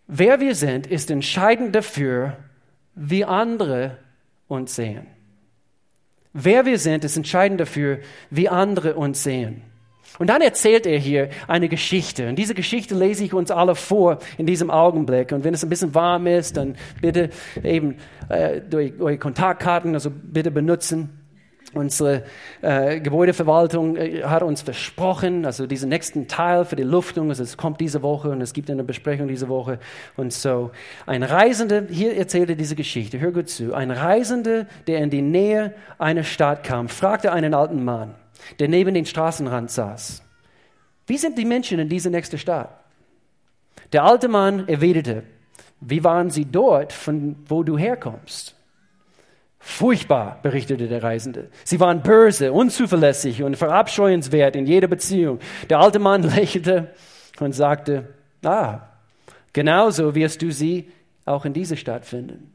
[0.06, 2.38] wer wir sind, ist entscheidend dafür,
[2.94, 3.98] wie andere
[4.48, 5.06] uns sehen.
[6.32, 9.62] Wer wir sind, ist entscheidend dafür, wie andere uns sehen.
[10.18, 12.28] Und dann erzählt er hier eine Geschichte.
[12.28, 15.32] Und diese Geschichte lese ich uns alle vor in diesem Augenblick.
[15.32, 17.30] Und wenn es ein bisschen warm ist, dann bitte
[17.62, 17.96] eben
[18.28, 21.18] äh, durch eure Kontaktkarten, also bitte benutzen.
[21.74, 22.24] Unsere
[22.60, 27.56] äh, Gebäudeverwaltung äh, hat uns versprochen, also diesen nächsten Teil für die Luftung, also es
[27.56, 29.78] kommt diese Woche und es gibt eine Besprechung diese Woche.
[30.16, 30.70] Und so,
[31.06, 33.72] ein Reisender, hier erzählt er diese Geschichte, hör gut zu.
[33.72, 38.16] Ein Reisender, der in die Nähe einer Stadt kam, fragte einen alten Mann,
[38.58, 40.22] der neben dem Straßenrand saß.
[41.06, 42.70] Wie sind die Menschen in dieser nächsten Stadt?
[43.92, 45.24] Der alte Mann erwiderte,
[45.80, 48.54] wie waren sie dort, von wo du herkommst?
[49.58, 51.48] Furchtbar, berichtete der Reisende.
[51.64, 55.38] Sie waren böse, unzuverlässig und verabscheuenswert in jeder Beziehung.
[55.70, 56.92] Der alte Mann lächelte
[57.38, 58.08] und sagte,
[58.44, 58.80] ah,
[59.52, 60.90] genauso wirst du sie
[61.24, 62.51] auch in dieser Stadt finden.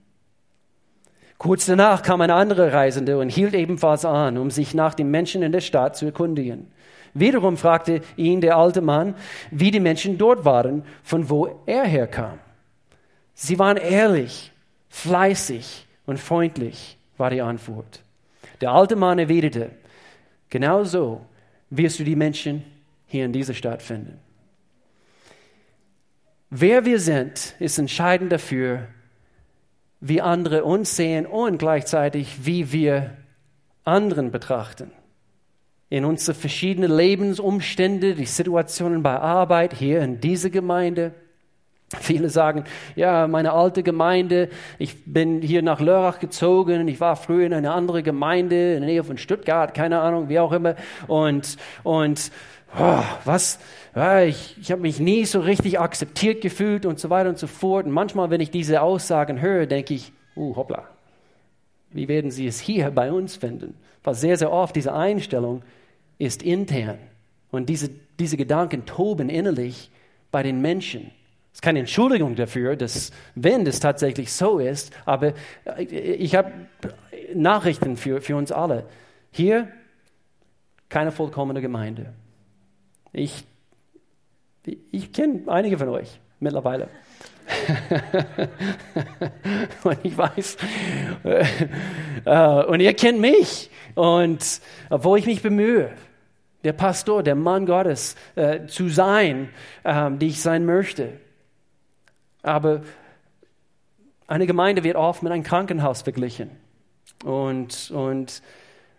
[1.37, 5.43] Kurz danach kam ein anderer Reisende und hielt ebenfalls an, um sich nach den Menschen
[5.43, 6.71] in der Stadt zu erkundigen.
[7.13, 9.15] Wiederum fragte ihn der alte Mann,
[9.51, 12.39] wie die Menschen dort waren, von wo er herkam.
[13.33, 14.51] Sie waren ehrlich,
[14.89, 18.01] fleißig und freundlich, war die Antwort.
[18.61, 19.71] Der alte Mann erwiderte,
[20.49, 21.21] genau so
[21.69, 22.63] wirst du die Menschen
[23.05, 24.19] hier in dieser Stadt finden.
[26.49, 28.87] Wer wir sind, ist entscheidend dafür,
[29.99, 33.11] wie andere uns sehen und gleichzeitig, wie wir
[33.83, 34.91] anderen betrachten.
[35.89, 41.13] In unsere verschiedenen Lebensumstände, die Situationen bei Arbeit hier in dieser Gemeinde.
[42.01, 42.65] Viele sagen,
[42.97, 47.73] ja, meine alte Gemeinde, ich bin hier nach Lörrach gezogen, ich war früher in einer
[47.73, 50.75] anderen Gemeinde in der Nähe von Stuttgart, keine Ahnung, wie auch immer.
[51.07, 52.29] Und, und
[52.77, 53.59] oh, was,
[53.95, 57.47] ja, ich, ich habe mich nie so richtig akzeptiert gefühlt und so weiter und so
[57.47, 57.85] fort.
[57.85, 60.87] Und manchmal, wenn ich diese Aussagen höre, denke ich, uh, hoppla,
[61.91, 63.75] wie werden Sie es hier bei uns finden?
[64.03, 65.63] Weil sehr, sehr oft diese Einstellung
[66.17, 66.97] ist intern.
[67.51, 69.89] Und diese, diese Gedanken toben innerlich
[70.31, 71.11] bei den Menschen.
[71.51, 75.33] Es ist keine Entschuldigung dafür, dass, wenn das tatsächlich so ist, aber
[75.79, 76.51] ich habe
[77.33, 78.85] Nachrichten für, für uns alle.
[79.31, 79.69] Hier
[80.89, 82.13] keine vollkommene Gemeinde.
[83.17, 83.45] Ich,
[84.91, 86.19] ich kenne einige von euch.
[86.39, 86.87] mittlerweile.
[89.83, 90.57] und ich weiß,
[91.23, 91.45] äh,
[92.25, 93.71] äh, und ihr kennt mich.
[93.95, 95.89] Und obwohl ich mich bemühe,
[96.63, 99.49] der Pastor, der Mann Gottes äh, zu sein,
[99.83, 101.13] ähm, die ich sein möchte.
[102.43, 102.83] Aber
[104.27, 106.51] eine Gemeinde wird oft mit einem Krankenhaus verglichen.
[107.25, 108.43] Und, und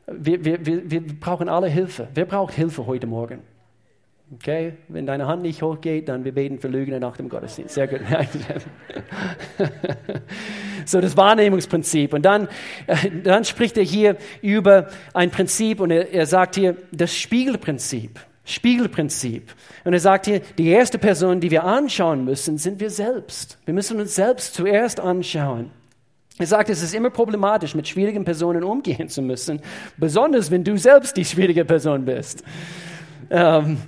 [0.09, 2.09] wir, wir, wir, wir brauchen alle Hilfe.
[2.15, 3.43] Wer braucht Hilfe heute Morgen?
[4.35, 7.75] Okay, wenn deine Hand nicht hochgeht, dann wir beten für Lügner nach dem Gottesdienst.
[7.75, 8.01] Sehr gut.
[10.85, 12.13] so das Wahrnehmungsprinzip.
[12.13, 12.47] Und dann,
[12.87, 18.21] äh, dann spricht er hier über ein Prinzip und er, er sagt hier das Spiegelprinzip.
[18.45, 19.55] Spiegelprinzip.
[19.85, 23.59] Und er sagt hier, die erste Person, die wir anschauen müssen, sind wir selbst.
[23.65, 25.71] Wir müssen uns selbst zuerst anschauen.
[26.39, 29.61] Er sagt, es ist immer problematisch, mit schwierigen Personen umgehen zu müssen,
[29.97, 32.45] besonders wenn du selbst die schwierige Person bist.
[33.31, 33.79] Ähm,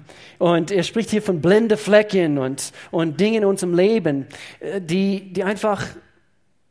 [0.41, 4.27] und er spricht hier von blinde Flecken und, und Dingen in unserem Leben,
[4.61, 5.87] äh, die, die einfach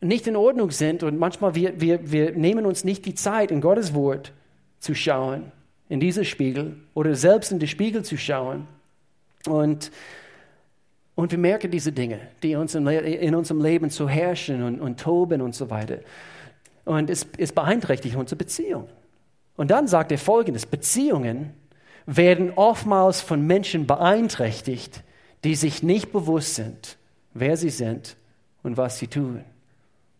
[0.02, 1.04] nicht in Ordnung sind.
[1.04, 4.34] Und manchmal wir, wir, wir nehmen uns nicht die Zeit, in Gottes Wort
[4.80, 5.52] zu schauen,
[5.88, 8.68] in diese Spiegel oder selbst in den Spiegel zu schauen.
[9.46, 9.92] Und,
[11.14, 15.54] und wir merken diese Dinge, die in unserem Leben so herrschen und, und toben und
[15.54, 16.00] so weiter.
[16.86, 18.90] Und es, es beeinträchtigt unsere Beziehung.
[19.58, 21.54] Und dann sagt er folgendes, Beziehungen
[22.06, 25.04] werden oftmals von Menschen beeinträchtigt,
[25.44, 26.98] die sich nicht bewusst sind,
[27.34, 28.18] wer sie sind
[28.64, 29.44] und was sie tun.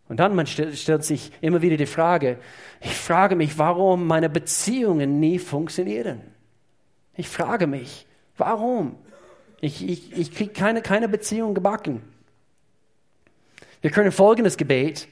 [0.08, 2.39] Und dann man stellt, stellt sich immer wieder die Frage,
[2.82, 6.22] ich frage mich, warum meine Beziehungen nie funktionieren.
[7.15, 8.96] Ich frage mich, warum?
[9.62, 12.02] Ich, ich, ich kriege keine, keine Beziehung gebacken.
[13.82, 15.08] Wir können folgendes Gebet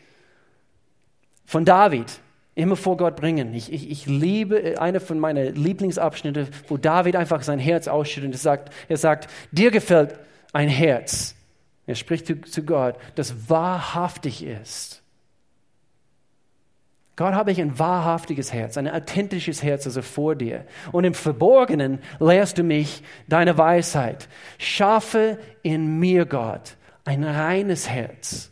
[1.46, 2.20] von David
[2.58, 3.54] immer vor Gott bringen.
[3.54, 8.34] Ich, ich, ich liebe äh, eine von meinen Lieblingsabschnitte, wo David einfach sein Herz ausschüttet.
[8.34, 10.16] Er sagt, er sagt, dir gefällt
[10.54, 11.36] ein Herz.
[11.86, 15.04] Er spricht zu, zu Gott, das wahrhaftig ist.
[17.16, 20.66] Gott habe ich ein wahrhaftiges Herz, ein authentisches Herz also vor dir.
[20.92, 24.28] Und im Verborgenen lehrst du mich deine Weisheit.
[24.58, 28.52] Schaffe in mir, Gott, ein reines Herz.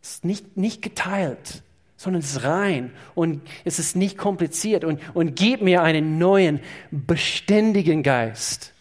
[0.00, 1.62] ist nicht, nicht geteilt
[2.02, 6.58] sondern es ist rein und es ist nicht kompliziert und, und gib mir einen neuen,
[6.90, 8.72] beständigen Geist,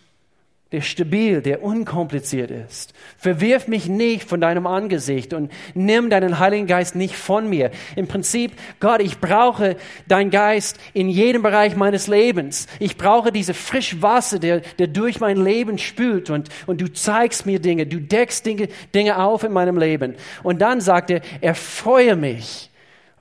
[0.72, 2.96] der stabil, der unkompliziert ist.
[3.18, 7.70] Verwirf mich nicht von deinem Angesicht und nimm deinen Heiligen Geist nicht von mir.
[7.96, 9.76] Im Prinzip, Gott, ich brauche
[10.08, 12.66] deinen Geist in jedem Bereich meines Lebens.
[12.80, 17.46] Ich brauche diese frische Wasser, der, der durch mein Leben spült und, und du zeigst
[17.46, 20.16] mir Dinge, du deckst Dinge, Dinge auf in meinem Leben.
[20.42, 22.71] Und dann sagt er, erfreue mich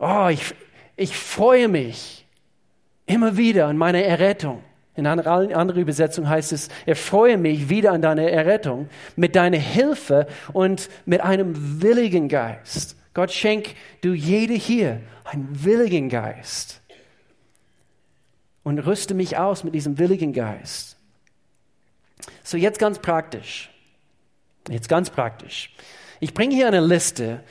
[0.01, 0.55] Oh, ich,
[0.97, 2.27] ich freue mich
[3.05, 4.65] immer wieder an meine Errettung.
[4.97, 10.27] In einer anderen Übersetzung heißt es, erfreue mich wieder an deine Errettung mit deiner Hilfe
[10.53, 12.97] und mit einem willigen Geist.
[13.13, 16.81] Gott schenk du jede hier einen willigen Geist
[18.63, 20.97] und rüste mich aus mit diesem willigen Geist.
[22.43, 23.71] So jetzt ganz praktisch.
[24.69, 25.75] Jetzt ganz praktisch.
[26.21, 27.43] Ich bringe hier eine Liste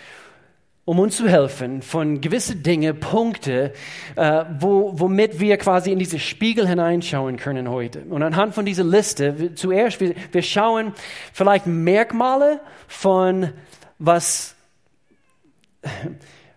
[0.89, 3.73] um uns zu helfen von gewisse Dinge, Punkte,
[4.15, 8.05] äh, wo, womit wir quasi in diese Spiegel hineinschauen können heute.
[8.05, 10.93] Und anhand von dieser Liste, zuerst, wir, wir schauen
[11.31, 13.51] vielleicht Merkmale von
[13.99, 14.55] was,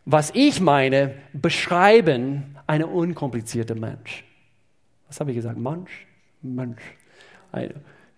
[0.06, 4.24] was ich meine, beschreiben eine unkomplizierte Mensch.
[5.08, 5.58] Was habe ich gesagt?
[5.58, 6.06] Mensch?
[6.40, 6.80] Mensch.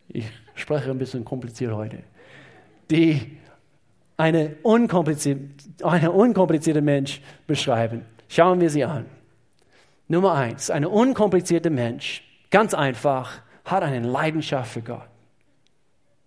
[0.06, 2.04] Ich spreche ein bisschen kompliziert heute.
[2.88, 3.36] Die
[4.16, 5.42] eine unkomplizierte,
[5.82, 8.04] eine unkomplizierte Mensch beschreiben.
[8.28, 9.06] Schauen wir sie an.
[10.08, 15.08] Nummer eins, eine unkomplizierte Mensch, ganz einfach, hat eine Leidenschaft für Gott.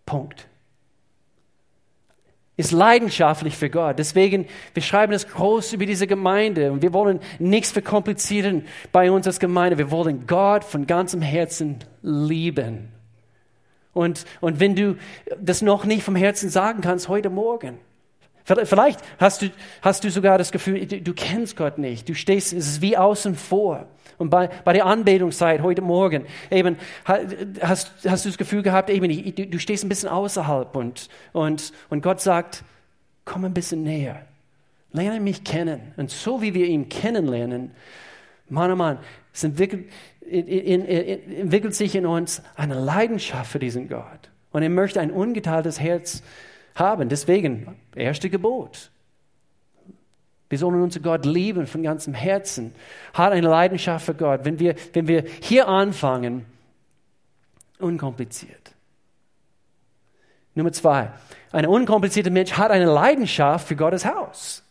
[0.05, 0.47] Punkt.
[2.55, 3.99] Ist leidenschaftlich für Gott.
[3.99, 9.27] Deswegen, wir schreiben es groß über diese Gemeinde und wir wollen nichts verkomplizieren bei uns
[9.27, 9.77] als Gemeinde.
[9.77, 12.96] Wir wollen Gott von ganzem Herzen lieben.
[13.97, 14.95] Und, und wenn du
[15.41, 17.79] das noch nicht vom Herzen sagen kannst, heute Morgen,
[18.45, 19.49] vielleicht hast du,
[19.81, 22.07] hast du sogar das Gefühl, du, du kennst Gott nicht.
[22.07, 23.87] Du stehst, es ist wie außen vor.
[24.19, 29.09] Und bei, bei der Anbetungszeit heute Morgen, eben, hast, hast du das Gefühl gehabt, eben,
[29.35, 32.63] du, du stehst ein bisschen außerhalb und, und, und Gott sagt,
[33.25, 34.21] komm ein bisschen näher.
[34.93, 35.81] Lerne mich kennen.
[35.97, 37.71] Und so wie wir ihn kennenlernen,
[38.47, 38.99] Mann, oh Mann,
[39.33, 39.89] es entwickelt,
[40.27, 44.29] in, in, entwickelt sich in uns eine Leidenschaft für diesen Gott.
[44.51, 46.23] Und er möchte ein ungeteiltes Herz
[46.75, 47.09] haben.
[47.09, 48.91] Deswegen, erste Gebot.
[50.49, 52.73] Wir sollen unseren Gott lieben von ganzem Herzen.
[53.13, 54.41] Hat eine Leidenschaft für Gott.
[54.43, 56.45] Wenn wir, wenn wir hier anfangen,
[57.79, 58.73] unkompliziert.
[60.55, 61.11] Nummer zwei.
[61.51, 64.63] Ein unkomplizierter Mensch hat eine Leidenschaft für Gottes Haus.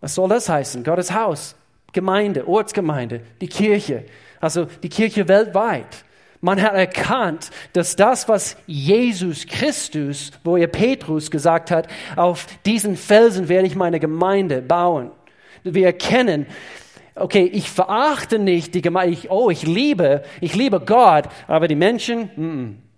[0.00, 0.82] Was soll das heißen?
[0.82, 1.54] Gottes Haus,
[1.92, 4.04] Gemeinde, Ortsgemeinde, die Kirche,
[4.40, 6.04] also die Kirche weltweit.
[6.40, 12.96] Man hat erkannt, dass das, was Jesus Christus, wo er Petrus gesagt hat, auf diesen
[12.96, 15.10] Felsen werde ich meine Gemeinde bauen.
[15.62, 16.46] Wir erkennen,
[17.14, 21.74] okay, ich verachte nicht die Gemeinde, ich, oh, ich liebe, ich liebe Gott, aber die
[21.74, 22.89] Menschen, mm.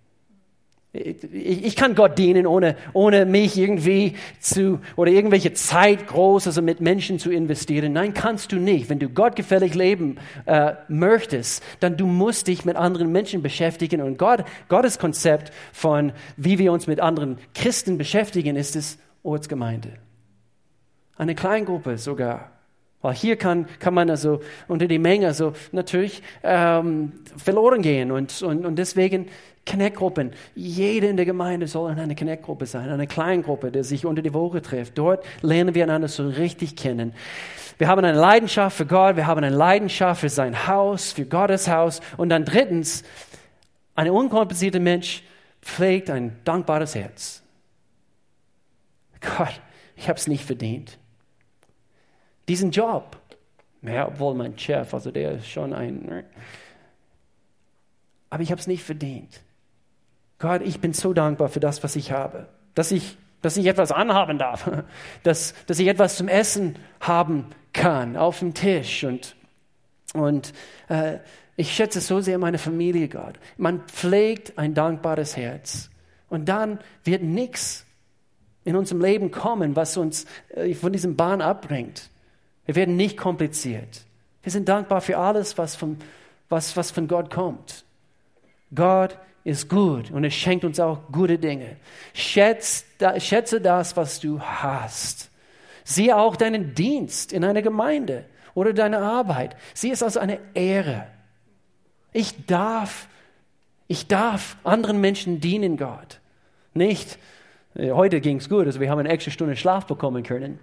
[0.95, 6.81] Ich, kann Gott dienen, ohne, ohne mich irgendwie zu, oder irgendwelche Zeit groß, also mit
[6.81, 7.93] Menschen zu investieren.
[7.93, 8.91] Nein, kannst du nicht.
[8.91, 14.01] Wenn du gottgefällig leben äh, möchtest, dann du musst dich mit anderen Menschen beschäftigen.
[14.01, 19.93] Und Gott, Gottes Konzept von, wie wir uns mit anderen Christen beschäftigen, ist es Ortsgemeinde.
[21.17, 22.51] Eine Kleingruppe sogar.
[23.01, 28.11] Weil hier kann, kann man also unter die Menge so natürlich ähm, verloren gehen.
[28.11, 29.27] Und, und, und deswegen
[29.65, 30.31] Connect-Gruppen.
[30.55, 34.33] Jeder in der Gemeinde soll in einer Connect-Gruppe sein, eine Kleingruppe, die sich unter die
[34.33, 34.97] Woche trifft.
[34.97, 37.13] Dort lernen wir einander so richtig kennen.
[37.77, 41.67] Wir haben eine Leidenschaft für Gott, wir haben eine Leidenschaft für sein Haus, für Gottes
[41.67, 42.01] Haus.
[42.17, 43.03] Und dann drittens,
[43.95, 45.23] ein unkomplizierter Mensch
[45.61, 47.41] pflegt ein dankbares Herz.
[49.21, 49.61] Gott,
[49.95, 50.97] ich habe es nicht verdient.
[52.49, 53.17] Diesen Job,
[53.81, 56.25] ja, obwohl mein Chef, also der ist schon ein,
[58.29, 59.42] aber ich habe es nicht verdient.
[60.43, 62.47] Gott, ich bin so dankbar für das, was ich habe.
[62.75, 64.69] Dass ich, dass ich etwas anhaben darf.
[65.23, 69.05] Dass, dass ich etwas zum Essen haben kann auf dem Tisch.
[69.05, 69.37] Und,
[70.13, 70.51] und
[70.89, 71.19] äh,
[71.55, 73.35] ich schätze so sehr meine Familie, Gott.
[73.55, 75.89] Man pflegt ein dankbares Herz.
[76.27, 77.85] Und dann wird nichts
[78.65, 82.09] in unserem Leben kommen, was uns äh, von diesem Bahn abbringt.
[82.65, 84.01] Wir werden nicht kompliziert.
[84.41, 85.99] Wir sind dankbar für alles, was von,
[86.49, 87.85] was, was von Gott kommt.
[88.75, 91.75] Gott ist gut und er schenkt uns auch gute Dinge.
[92.13, 92.85] Schätze,
[93.17, 95.29] schätze das, was du hast.
[95.83, 99.55] Sieh auch deinen Dienst in einer Gemeinde oder deine Arbeit.
[99.73, 101.07] Sieh es als eine Ehre.
[102.13, 103.09] Ich darf,
[103.87, 106.19] ich darf anderen Menschen dienen, Gott.
[106.73, 107.17] Nicht,
[107.75, 110.59] äh, heute ging es gut, also wir haben eine extra Stunde Schlaf bekommen können.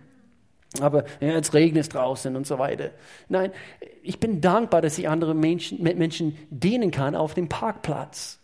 [0.81, 2.91] Aber ja, jetzt regnet es draußen und so weiter.
[3.29, 3.51] Nein,
[4.03, 8.40] ich bin dankbar, dass ich anderen Menschen, Menschen dienen kann auf dem Parkplatz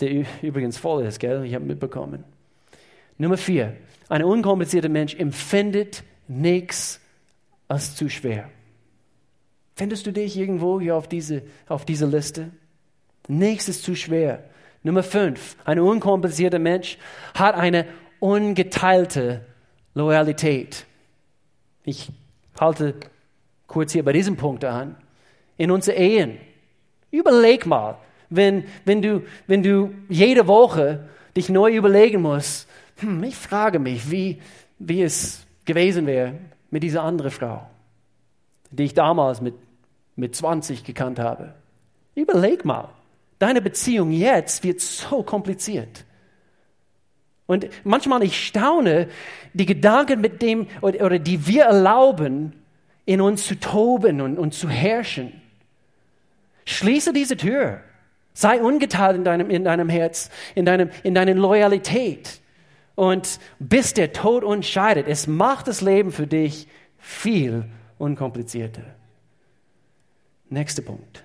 [0.00, 1.44] der übrigens voll ist, gell?
[1.44, 2.24] Ich habe mitbekommen.
[3.16, 3.76] Nummer vier.
[4.08, 7.00] Ein unkomplizierter Mensch empfindet nichts
[7.66, 8.48] als zu schwer.
[9.76, 12.50] Findest du dich irgendwo hier auf diese, auf diese Liste?
[13.28, 14.44] Nichts ist zu schwer.
[14.82, 15.56] Nummer fünf.
[15.64, 16.98] Ein unkomplizierter Mensch
[17.34, 17.86] hat eine
[18.20, 19.44] ungeteilte
[19.94, 20.86] Loyalität.
[21.84, 22.10] Ich
[22.58, 22.94] halte
[23.66, 24.96] kurz hier bei diesem Punkt an.
[25.56, 26.38] In unseren Ehen.
[27.10, 27.98] Überleg mal,
[28.30, 34.10] wenn, wenn, du, wenn du jede Woche dich neu überlegen musst, hm, ich frage mich,
[34.10, 34.40] wie,
[34.78, 36.34] wie es gewesen wäre
[36.70, 37.68] mit dieser anderen Frau,
[38.70, 39.54] die ich damals mit,
[40.16, 41.54] mit 20 gekannt habe.
[42.14, 42.88] Überleg mal,
[43.38, 46.04] deine Beziehung jetzt wird so kompliziert.
[47.46, 49.08] Und manchmal ich staune,
[49.54, 52.52] die Gedanken mit dem, oder, oder die wir erlauben,
[53.06, 55.32] in uns zu toben und, und zu herrschen.
[56.66, 57.80] Schließe diese Tür.
[58.38, 62.40] Sei ungeteilt in deinem, in deinem Herz, in, deinem, in deiner Loyalität.
[62.94, 67.64] Und bis der Tod uns scheidet, es macht das Leben für dich viel
[67.98, 68.84] unkomplizierter.
[70.50, 71.24] Nächster Punkt.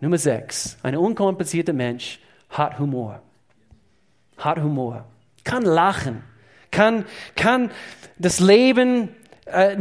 [0.00, 0.76] Nummer sechs.
[0.82, 3.22] Ein unkomplizierter Mensch hat Humor.
[4.38, 5.04] Hat Humor.
[5.44, 6.24] Kann lachen.
[6.72, 7.04] Kann,
[7.36, 7.70] kann
[8.18, 9.10] das Leben
[9.46, 9.76] äh,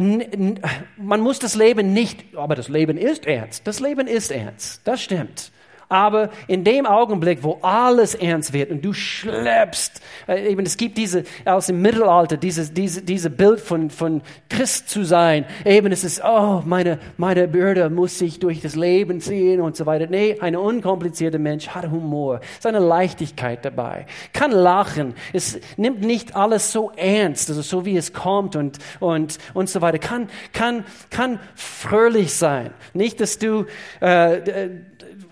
[0.97, 3.65] man muss das Leben nicht, aber das Leben ist ernst.
[3.65, 4.81] Das Leben ist ernst.
[4.83, 5.51] Das stimmt.
[5.89, 10.97] Aber in dem Augenblick, wo alles ernst wird und du schleppst, äh, eben es gibt
[10.97, 16.03] diese aus dem Mittelalter, diese, diese, diese Bild von, von Christ zu sein, eben es
[16.03, 20.07] ist, oh, meine, meine Bürde muss sich durch das Leben ziehen und so weiter.
[20.07, 26.73] Nee, ein unkomplizierter Mensch hat Humor, seine Leichtigkeit dabei, kann lachen, es nimmt nicht alles
[26.73, 31.39] so ernst, also so wie es kommt und, und, und so weiter, kann, kann, kann
[31.55, 32.71] fröhlich sein.
[32.93, 33.65] Nicht, dass du,
[34.01, 34.69] äh,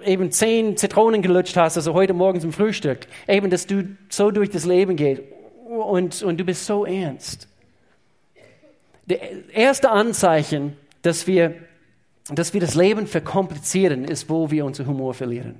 [0.05, 4.51] eben zehn Zitronen gelutscht hast, also heute Morgen zum Frühstück, eben, dass du so durch
[4.51, 5.23] das Leben gehst
[5.65, 7.47] und, und du bist so ernst.
[9.07, 9.17] Das
[9.51, 11.55] erste Anzeichen, dass wir,
[12.29, 15.55] dass wir das Leben verkomplizieren, ist, wo wir unser Humor verlieren.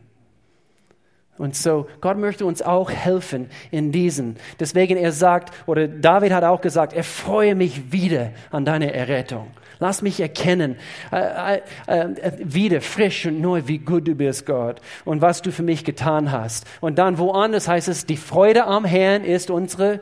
[1.40, 4.38] Und so, Gott möchte uns auch helfen in diesen.
[4.60, 9.48] Deswegen er sagt, oder David hat auch gesagt, erfreue mich wieder an deine Errettung.
[9.80, 10.78] Lass mich erkennen,
[11.12, 15.52] äh, äh, äh, wieder frisch und neu, wie gut du bist, Gott, und was du
[15.52, 16.66] für mich getan hast.
[16.82, 20.02] Und dann woanders heißt es, die Freude am Herrn ist unsere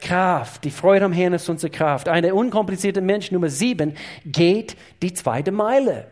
[0.00, 0.64] Kraft.
[0.64, 2.08] Die Freude am Herrn ist unsere Kraft.
[2.08, 3.94] Eine unkomplizierte Mensch Nummer sieben
[4.26, 6.06] geht die zweite Meile.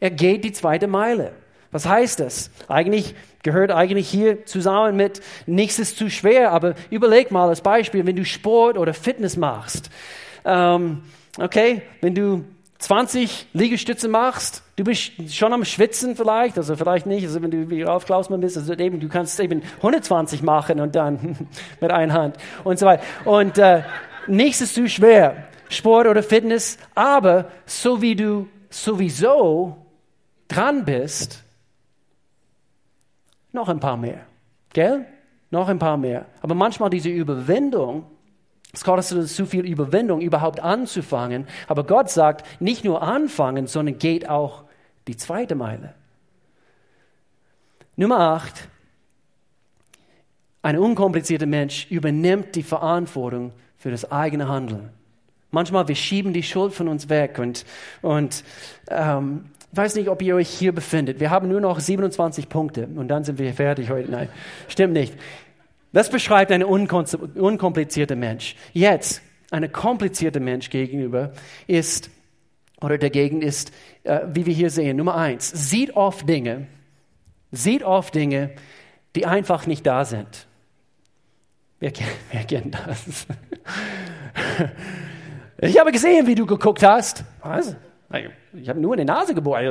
[0.00, 1.32] Er geht die zweite Meile.
[1.70, 2.50] Was heißt das?
[2.68, 8.04] Eigentlich gehört eigentlich hier zusammen mit nichts ist zu schwer, aber überleg mal als Beispiel,
[8.04, 9.90] wenn du Sport oder Fitness machst.
[10.44, 11.02] Ähm,
[11.38, 12.44] okay, wenn du
[12.78, 17.70] 20 Liegestütze machst, du bist schon am Schwitzen vielleicht, also vielleicht nicht, also wenn du
[17.70, 21.36] wie Ralf Klausmann bist, also eben, du kannst eben 120 machen und dann
[21.80, 23.04] mit einer Hand und so weiter.
[23.24, 23.82] Und äh,
[24.26, 29.76] nichts ist zu schwer, Sport oder Fitness, aber so wie du sowieso
[30.48, 31.42] dran bist,
[33.52, 34.26] noch ein paar mehr.
[34.72, 35.06] Gell?
[35.50, 36.26] Noch ein paar mehr.
[36.40, 38.06] Aber manchmal diese Überwindung,
[38.72, 41.46] es kostet uns zu viel Überwindung, überhaupt anzufangen.
[41.68, 44.64] Aber Gott sagt, nicht nur anfangen, sondern geht auch
[45.06, 45.94] die zweite Meile.
[47.96, 48.68] Nummer acht.
[50.62, 54.90] Ein unkomplizierter Mensch übernimmt die Verantwortung für das eigene Handeln.
[55.50, 57.66] Manchmal wir schieben die Schuld von uns weg und,
[58.00, 58.42] und
[58.88, 61.20] ähm, ich weiß nicht, ob ihr euch hier befindet.
[61.20, 64.10] Wir haben nur noch 27 Punkte und dann sind wir fertig heute.
[64.10, 64.28] Nein,
[64.68, 65.14] stimmt nicht.
[65.92, 68.56] Das beschreibt einen unkomplizierten Mensch.
[68.72, 71.32] Jetzt, ein komplizierter Mensch gegenüber
[71.66, 72.10] ist,
[72.80, 73.72] oder dagegen ist,
[74.04, 76.66] äh, wie wir hier sehen, Nummer eins, sieht oft Dinge,
[77.50, 78.50] sieht oft Dinge,
[79.14, 80.46] die einfach nicht da sind.
[81.78, 81.92] Wer,
[82.32, 83.26] wer kennt das?
[85.64, 87.22] Ich habe gesehen, wie du geguckt hast.
[87.40, 87.76] Was?
[88.52, 89.62] Ich habe nur eine Nase gebohrt.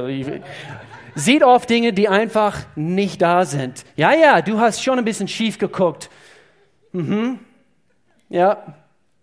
[1.16, 3.84] Sieht oft Dinge, die einfach nicht da sind.
[3.96, 6.10] Ja, ja, du hast schon ein bisschen schief geguckt.
[6.94, 7.40] Mhm.
[8.30, 8.76] Ja,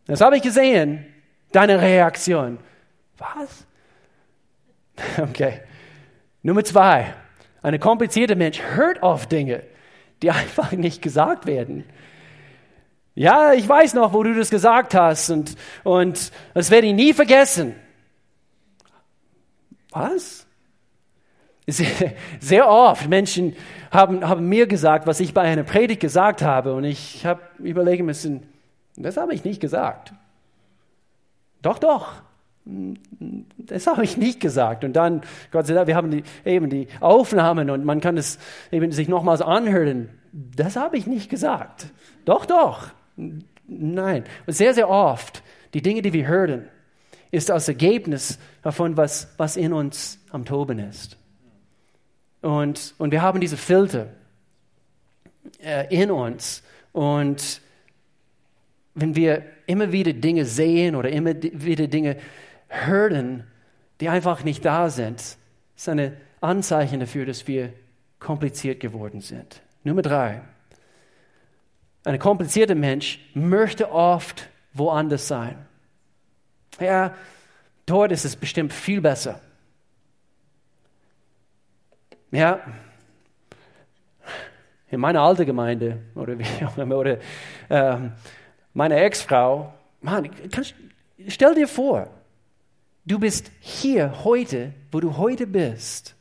[0.06, 1.06] das habe ich gesehen.
[1.52, 2.58] Deine Reaktion.
[3.16, 3.64] Was?
[5.18, 5.60] Okay.
[6.42, 7.14] Nummer zwei.
[7.62, 9.62] Eine komplizierte Mensch hört oft Dinge,
[10.22, 11.84] die einfach nicht gesagt werden.
[13.14, 17.12] Ja, ich weiß noch, wo du das gesagt hast und, und das werde ich nie
[17.12, 17.76] vergessen.
[19.90, 20.47] Was?
[22.40, 23.54] Sehr, oft Menschen
[23.90, 28.06] haben, haben mir gesagt, was ich bei einer Predigt gesagt habe und ich habe überlegen
[28.06, 28.44] müssen,
[28.96, 30.14] das habe ich nicht gesagt.
[31.60, 32.14] Doch, doch.
[33.58, 34.82] Das habe ich nicht gesagt.
[34.82, 38.38] Und dann, Gott sei Dank, wir haben die, eben die Aufnahmen und man kann es
[38.70, 40.08] eben sich nochmals anhören.
[40.32, 41.88] Das habe ich nicht gesagt.
[42.24, 42.88] Doch, doch.
[43.66, 44.24] Nein.
[44.46, 45.42] Und sehr, sehr oft,
[45.74, 46.68] die Dinge, die wir hören,
[47.30, 51.18] ist das Ergebnis davon, was, was in uns am Toben ist.
[52.40, 54.08] Und, und wir haben diese Filter
[55.60, 56.62] äh, in uns.
[56.92, 57.60] Und
[58.94, 62.16] wenn wir immer wieder Dinge sehen oder immer wieder Dinge
[62.68, 63.44] hören,
[64.00, 65.36] die einfach nicht da sind,
[65.76, 67.72] ist ein Anzeichen dafür, dass wir
[68.18, 69.60] kompliziert geworden sind.
[69.84, 70.42] Nummer drei.
[72.04, 75.56] Ein komplizierter Mensch möchte oft woanders sein.
[76.80, 77.14] Ja,
[77.86, 79.40] dort ist es bestimmt viel besser.
[82.30, 82.60] Ja,
[84.90, 86.36] in meiner alten Gemeinde oder,
[86.96, 87.18] oder
[87.68, 87.98] äh,
[88.72, 90.30] meine Ex-Frau, Mann,
[91.26, 92.08] stell dir vor,
[93.04, 96.14] du bist hier heute, wo du heute bist.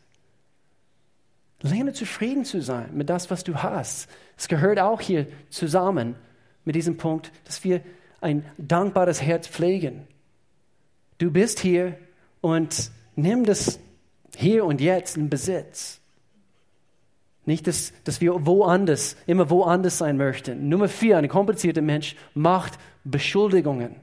[1.62, 4.10] Lerne zufrieden zu sein mit das, was du hast.
[4.38, 6.16] Es gehört auch hier zusammen
[6.66, 7.82] mit diesem Punkt, dass wir
[8.22, 10.08] ein dankbares Herz pflegen.
[11.18, 11.98] Du bist hier
[12.42, 13.80] und nimm das
[14.38, 16.00] hier und jetzt in Besitz.
[17.46, 20.70] Nicht, dass, dass wir woanders, immer woanders sein möchten.
[20.70, 23.96] Nummer vier, ein komplizierter Mensch macht Beschuldigungen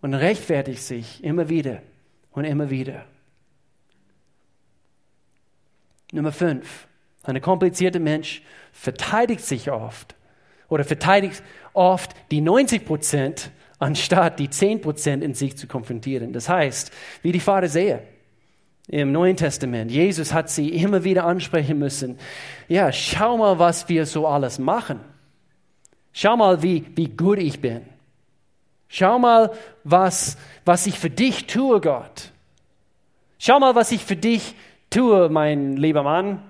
[0.00, 1.82] und rechtfertigt sich immer wieder
[2.30, 3.04] und immer wieder.
[6.12, 6.86] Nummer fünf,
[7.24, 10.14] ein komplizierter Mensch verteidigt sich oft
[10.68, 16.32] oder verteidigt oft die 90 Prozent anstatt die 10% in sich zu konfrontieren.
[16.32, 18.02] Das heißt, wie die Pharisäer
[18.90, 22.18] im Neuen Testament, Jesus hat sie immer wieder ansprechen müssen.
[22.68, 25.00] Ja, schau mal, was wir so alles machen.
[26.12, 27.82] Schau mal, wie, wie gut ich bin.
[28.88, 29.52] Schau mal,
[29.84, 32.32] was, was ich für dich tue, Gott.
[33.38, 34.54] Schau mal, was ich für dich
[34.90, 36.42] tue, mein lieber Mann.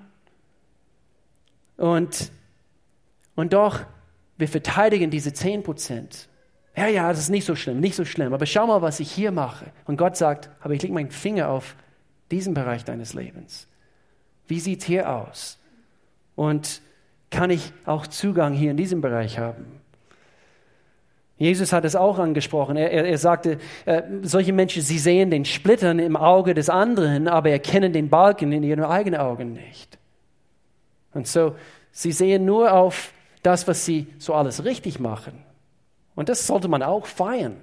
[1.77, 2.31] Und,
[3.35, 3.81] und doch,
[4.37, 6.27] wir verteidigen diese 10 Prozent
[6.75, 8.33] ja, ja, das ist nicht so schlimm, nicht so schlimm.
[8.33, 9.65] Aber schau mal, was ich hier mache.
[9.85, 11.75] Und Gott sagt, aber ich lege meinen Finger auf
[12.31, 13.67] diesen Bereich deines Lebens.
[14.47, 15.57] Wie sieht es hier aus?
[16.35, 16.81] Und
[17.29, 19.81] kann ich auch Zugang hier in diesem Bereich haben.
[21.37, 22.77] Jesus hat es auch angesprochen.
[22.77, 27.27] Er, er, er sagte, äh, solche Menschen, sie sehen den Splittern im Auge des anderen,
[27.27, 29.97] aber erkennen den Balken in ihren eigenen Augen nicht.
[31.13, 31.55] Und so,
[31.91, 33.11] sie sehen nur auf
[33.41, 35.43] das, was sie so alles richtig machen.
[36.13, 37.57] Und das sollte man auch feiern.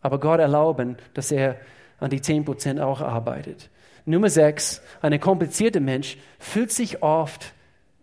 [0.00, 1.56] Aber Gott erlauben, dass er
[2.00, 3.70] an die 10% auch arbeitet.
[4.06, 7.52] Nummer sechs, ein komplizierter Mensch fühlt sich oft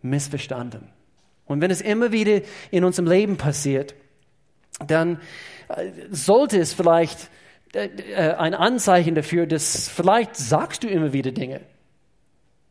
[0.02, 0.90] missverstanden.
[1.46, 3.94] Und wenn es immer wieder in unserem Leben passiert,
[4.88, 5.20] dann
[5.68, 7.30] äh, sollte es vielleicht
[7.74, 11.62] äh, äh, ein Anzeichen dafür, dass vielleicht sagst du immer wieder Dinge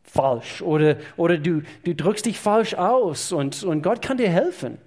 [0.03, 4.77] falsch oder, oder du, du drückst dich falsch aus und, und Gott kann dir helfen.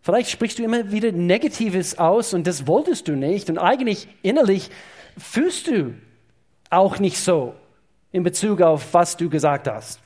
[0.00, 4.70] Vielleicht sprichst du immer wieder Negatives aus und das wolltest du nicht und eigentlich innerlich
[5.16, 5.94] fühlst du
[6.70, 7.54] auch nicht so
[8.12, 10.00] in Bezug auf was du gesagt hast.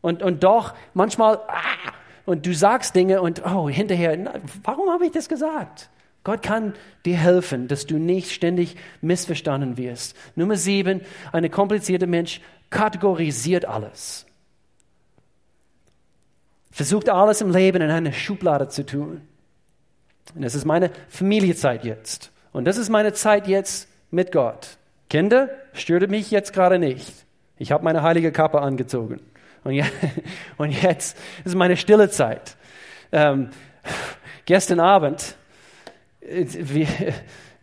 [0.00, 1.92] Und, und doch manchmal, ah,
[2.26, 4.34] und du sagst Dinge und oh, hinterher, na,
[4.64, 5.90] warum habe ich das gesagt?
[6.24, 10.16] Gott kann dir helfen, dass du nicht ständig missverstanden wirst.
[10.36, 11.00] Nummer sieben,
[11.32, 12.40] ein komplizierter Mensch
[12.70, 14.26] kategorisiert alles.
[16.70, 19.20] Versucht alles im Leben in eine Schublade zu tun.
[20.34, 22.30] Und das ist meine Familiezeit jetzt.
[22.52, 24.76] Und das ist meine Zeit jetzt mit Gott.
[25.10, 27.26] Kinder, störte mich jetzt gerade nicht.
[27.58, 29.20] Ich habe meine heilige Kappe angezogen.
[29.64, 29.86] Und, ja,
[30.56, 32.56] und jetzt ist meine stille Zeit.
[33.10, 33.50] Ähm,
[34.46, 35.36] gestern Abend
[36.20, 36.86] wie,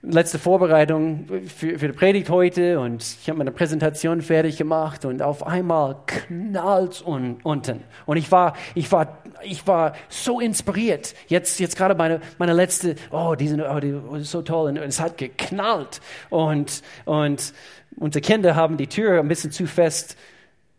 [0.02, 5.22] letzte Vorbereitung für, für die Predigt heute und ich habe meine Präsentation fertig gemacht und
[5.22, 7.84] auf einmal knallt un, unten.
[8.06, 11.16] Und ich war, ich war, ich war so inspiriert.
[11.28, 15.00] Jetzt, jetzt gerade meine, meine letzte, oh, die sind oh, die, so toll und es
[15.00, 17.54] hat geknallt und, und
[17.98, 20.16] unsere Kinder haben die Tür ein bisschen zu fest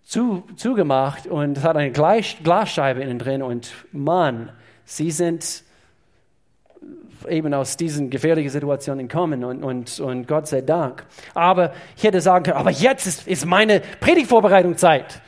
[0.03, 4.51] zu, zugemacht und es hat eine Glas, Glasscheibe innen drin und Mann,
[4.85, 5.63] sie sind
[7.29, 11.05] eben aus diesen gefährlichen Situationen kommen und, und, und Gott sei Dank.
[11.35, 15.21] Aber ich hätte sagen können, aber jetzt ist, ist meine Predigtvorbereitungszeit.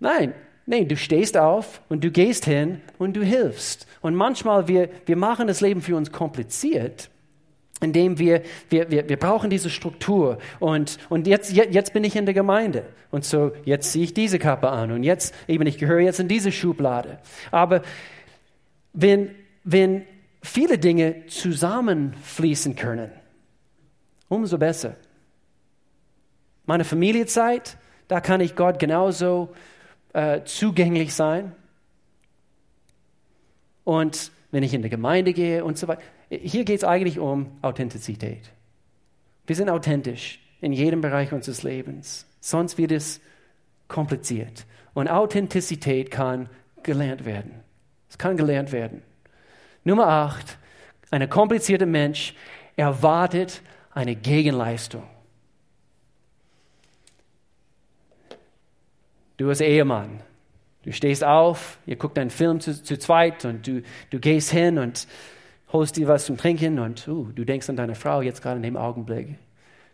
[0.00, 0.34] Nein,
[0.66, 3.86] nein, du stehst auf und du gehst hin und du hilfst.
[4.00, 7.08] Und manchmal wir, wir machen das Leben für uns kompliziert,
[7.80, 10.38] indem wir, wir, wir, wir brauchen diese Struktur.
[10.60, 12.84] Und, und jetzt, jetzt bin ich in der Gemeinde.
[13.10, 14.92] Und so, jetzt ziehe ich diese Kappe an.
[14.92, 17.18] Und jetzt, eben, ich gehöre jetzt in diese Schublade.
[17.50, 17.82] Aber
[18.92, 20.04] wenn, wenn
[20.42, 23.10] viele Dinge zusammenfließen können,
[24.28, 24.96] umso besser.
[26.66, 27.76] Meine Familienzeit,
[28.08, 29.54] da kann ich Gott genauso
[30.12, 31.52] äh, zugänglich sein.
[33.84, 36.02] Und wenn ich in die Gemeinde gehe und so weiter.
[36.30, 38.52] Hier geht es eigentlich um Authentizität.
[39.46, 42.26] Wir sind authentisch in jedem Bereich unseres Lebens.
[42.40, 43.20] Sonst wird es
[43.88, 44.66] kompliziert.
[44.94, 46.48] Und Authentizität kann
[46.82, 47.60] gelernt werden.
[48.08, 49.02] Es kann gelernt werden.
[49.84, 50.58] Nummer acht,
[51.10, 52.34] ein komplizierter Mensch
[52.76, 53.62] erwartet
[53.92, 55.04] eine Gegenleistung.
[59.36, 60.20] Du als Ehemann,
[60.84, 64.78] du stehst auf, ihr guckt einen Film zu, zu zweit und du, du gehst hin
[64.78, 65.06] und
[65.72, 68.62] holst dir was zum Trinken und uh, du denkst an deine Frau jetzt gerade in
[68.62, 69.36] dem Augenblick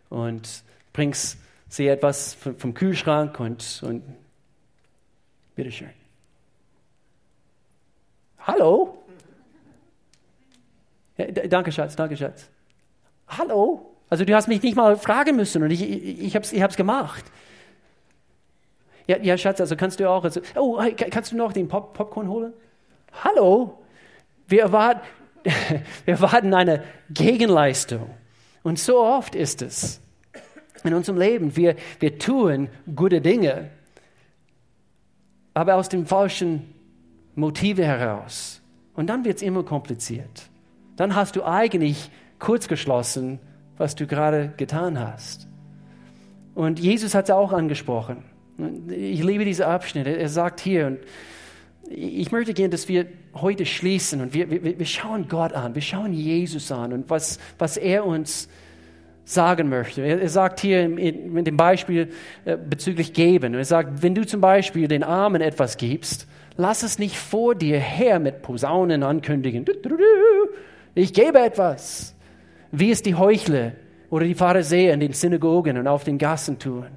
[0.09, 0.63] und
[0.93, 4.03] bringst sie etwas vom, vom Kühlschrank und, und
[5.55, 5.89] bitteschön.
[8.39, 8.98] Hallo?
[11.19, 12.49] Ja, danke, Schatz, danke, Schatz.
[13.27, 13.93] Hallo?
[14.09, 16.61] Also du hast mich nicht mal fragen müssen und ich, ich, ich habe es ich
[16.61, 17.25] hab's gemacht.
[19.05, 20.23] Ja, ja, Schatz, also kannst du auch.
[20.23, 22.53] Also, oh, kannst du noch den Pop Popcorn holen?
[23.23, 23.79] Hallo?
[24.47, 25.01] Wir erwarten,
[26.05, 28.09] wir erwarten eine Gegenleistung.
[28.63, 29.99] Und so oft ist es
[30.83, 31.55] in unserem Leben.
[31.55, 33.71] Wir, wir tun gute Dinge,
[35.53, 36.73] aber aus dem falschen
[37.35, 38.61] Motive heraus.
[38.93, 40.49] Und dann wird es immer kompliziert
[40.99, 43.39] dann hast du eigentlich kurz geschlossen,
[43.77, 45.47] was du gerade getan hast.
[46.55, 48.25] Und Jesus hat es auch angesprochen.
[48.89, 50.17] Ich liebe diese Abschnitte.
[50.17, 50.99] Er sagt hier, und
[51.89, 55.81] ich möchte gerne, dass wir heute schließen und wir, wir, wir schauen Gott an, wir
[55.81, 58.49] schauen Jesus an und was, was er uns
[59.23, 60.01] sagen möchte.
[60.01, 62.09] Er, er sagt hier mit dem Beispiel
[62.43, 63.53] äh, bezüglich Geben.
[63.53, 66.27] Er sagt, wenn du zum Beispiel den Armen etwas gibst,
[66.57, 69.63] lass es nicht vor dir her mit Posaunen ankündigen.
[69.63, 69.97] Du, du, du,
[70.95, 72.15] ich gebe etwas,
[72.71, 73.73] wie es die Heuchler
[74.09, 76.87] oder die Pharisäer in den Synagogen und auf den Gassen tun,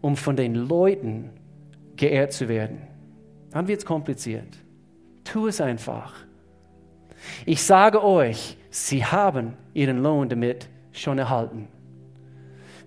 [0.00, 1.30] um von den Leuten
[1.96, 2.82] geehrt zu werden.
[3.50, 4.48] Dann wird es kompliziert.
[5.24, 6.14] Tu es einfach.
[7.46, 11.68] Ich sage euch, sie haben ihren Lohn damit schon erhalten.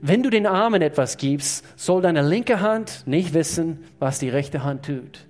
[0.02, 4.64] Wenn du den Armen etwas gibst, soll deine linke Hand nicht wissen, was die rechte
[4.64, 5.26] Hand tut.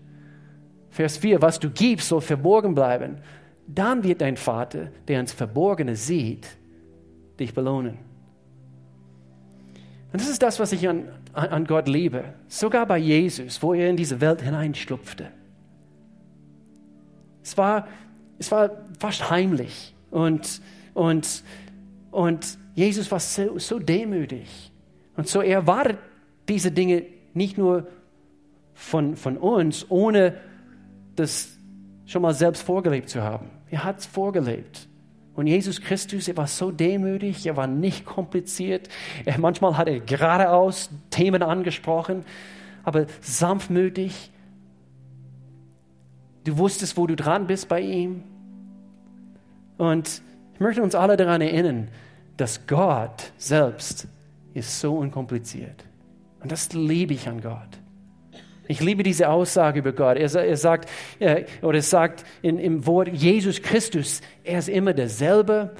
[0.89, 3.17] Vers 4, was du gibst, soll verborgen bleiben.
[3.67, 6.47] Dann wird dein Vater, der ins Verborgene sieht,
[7.39, 7.97] dich belohnen.
[10.13, 12.23] Und das ist das, was ich an, an Gott liebe.
[12.47, 15.27] Sogar bei Jesus, wo er in diese Welt hineinschlupfte.
[17.43, 17.87] Es war,
[18.39, 19.93] es war fast heimlich.
[20.11, 20.61] Und,
[20.93, 21.43] und,
[22.11, 24.71] und Jesus war so, so demütig.
[25.17, 25.97] Und so er erwartet
[26.47, 27.03] diese Dinge
[27.33, 27.87] nicht nur
[28.73, 30.35] von, von uns, ohne
[31.15, 31.57] das
[32.05, 33.49] schon mal selbst vorgelebt zu haben.
[33.69, 34.87] Er hat es vorgelebt.
[35.35, 38.87] Und Jesus Christus, er war so demütig, er war nicht kompliziert.
[39.25, 42.23] Er, manchmal hat er geradeaus Themen angesprochen,
[42.83, 44.31] aber sanftmütig.
[46.45, 48.23] Du wusstest, wo du dran bist bei ihm.
[49.77, 50.21] Und
[50.53, 51.89] ich möchte uns alle daran erinnern,
[52.37, 54.07] dass Gott selbst
[54.53, 55.83] ist so unkompliziert.
[56.41, 57.79] Und das liebe ich an Gott.
[58.67, 60.17] Ich liebe diese Aussage über Gott.
[60.17, 60.89] Er, er sagt,
[61.19, 65.75] äh, oder es sagt in, im Wort Jesus Christus, er ist immer derselbe,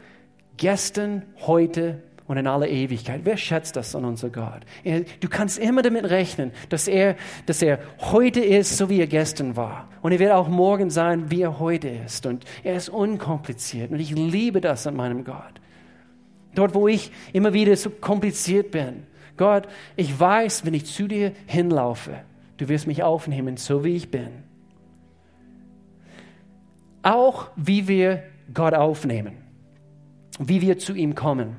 [0.57, 3.21] gestern, heute und in aller Ewigkeit.
[3.23, 4.61] Wer schätzt das an unser Gott?
[4.83, 7.15] Er, du kannst immer damit rechnen, dass er,
[7.45, 9.89] dass er heute ist, so wie er gestern war.
[10.01, 12.25] Und er wird auch morgen sein, wie er heute ist.
[12.25, 13.91] Und er ist unkompliziert.
[13.91, 15.61] Und ich liebe das an meinem Gott.
[16.55, 19.03] Dort, wo ich immer wieder so kompliziert bin.
[19.37, 22.21] Gott, ich weiß, wenn ich zu dir hinlaufe,
[22.57, 24.29] Du wirst mich aufnehmen, so wie ich bin.
[27.03, 29.33] Auch wie wir Gott aufnehmen,
[30.39, 31.57] wie wir zu ihm kommen,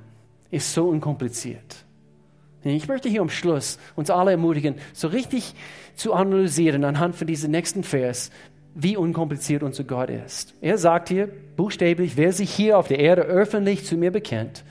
[0.50, 1.84] ist so unkompliziert.
[2.64, 5.54] Ich möchte hier am Schluss uns alle ermutigen, so richtig
[5.94, 8.30] zu analysieren anhand von diesem nächsten Vers,
[8.74, 10.54] wie unkompliziert unser Gott ist.
[10.60, 14.64] Er sagt hier buchstäblich, wer sich hier auf der Erde öffentlich zu mir bekennt,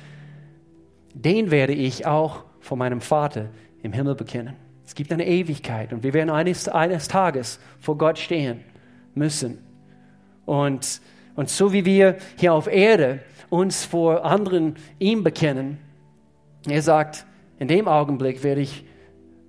[1.14, 3.50] den werde ich auch vor meinem Vater
[3.82, 4.65] im Himmel bekennen.
[4.86, 8.62] Es gibt eine Ewigkeit und wir werden eines, eines Tages vor Gott stehen
[9.16, 9.60] müssen.
[10.46, 11.02] Und,
[11.36, 13.20] und so wie wir hier auf Erde
[13.50, 15.80] uns vor anderen ihm bekennen,
[16.68, 17.26] er sagt,
[17.60, 18.86] in dem Augenblick werde ich,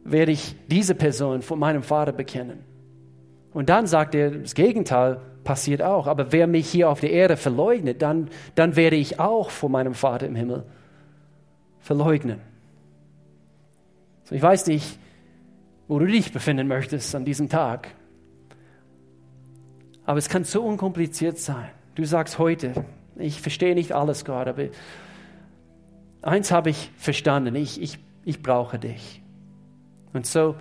[0.04, 2.60] werde ich diese Person vor meinem Vater bekennen.
[3.52, 6.06] Und dann sagt er, das Gegenteil passiert auch.
[6.06, 9.94] Aber wer mich hier auf der Erde verleugnet, dann, dann werde ich auch vor meinem
[9.94, 10.64] Vater im Himmel
[11.80, 12.40] verleugnen.
[14.24, 14.98] So, ich weiß nicht,
[15.88, 17.94] wo du dich befinden möchtest an diesem Tag.
[20.04, 21.70] Aber es kann so unkompliziert sein.
[21.94, 22.84] Du sagst heute,
[23.16, 24.68] ich verstehe nicht alles, Gott, aber
[26.22, 29.22] eins habe ich verstanden, ich, ich, ich brauche dich.
[30.12, 30.56] Und so,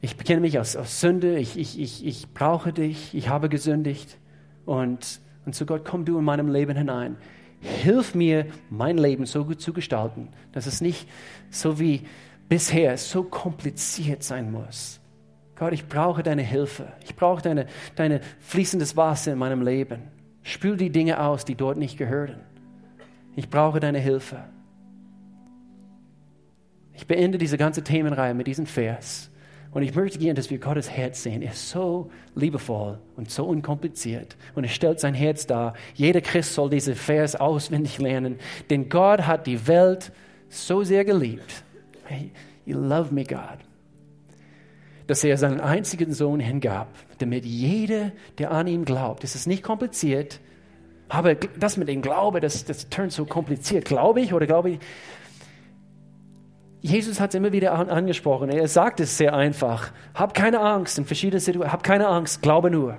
[0.00, 4.18] ich bekenne mich aus, aus Sünde, ich, ich, ich, ich brauche dich, ich habe gesündigt.
[4.64, 7.16] Und, und so Gott, komm du in meinem Leben hinein.
[7.60, 11.08] Hilf mir, mein Leben so gut zu gestalten, dass es nicht
[11.50, 12.02] so wie
[12.48, 15.00] bisher so kompliziert sein muss.
[15.56, 16.92] Gott, ich brauche deine Hilfe.
[17.04, 20.02] Ich brauche deine, deine fließendes Wasser in meinem Leben.
[20.42, 22.40] Spül die Dinge aus, die dort nicht gehören.
[23.34, 24.44] Ich brauche deine Hilfe.
[26.94, 29.30] Ich beende diese ganze Themenreihe mit diesem Vers.
[29.70, 31.42] Und ich möchte gerne, dass wir Gottes Herz sehen.
[31.42, 34.36] Er ist so liebevoll und so unkompliziert.
[34.54, 35.74] Und er stellt sein Herz dar.
[35.94, 38.38] Jeder Christ soll diesen Vers auswendig lernen.
[38.70, 40.12] Denn Gott hat die Welt
[40.48, 41.64] so sehr geliebt,
[42.06, 42.32] Hey,
[42.64, 43.58] you love me, God.
[45.06, 46.88] Dass er seinen einzigen Sohn hingab,
[47.18, 50.40] damit jeder, der an ihn glaubt, es ist nicht kompliziert,
[51.08, 53.84] aber das mit dem Glaube, das, das turnt so kompliziert.
[53.84, 54.78] Glaube ich oder glaube ich?
[56.80, 58.48] Jesus hat es immer wieder an, angesprochen.
[58.48, 59.92] Er sagt es sehr einfach.
[60.14, 61.72] Hab keine Angst in verschiedenen Situationen.
[61.72, 62.98] Hab keine Angst, glaube nur.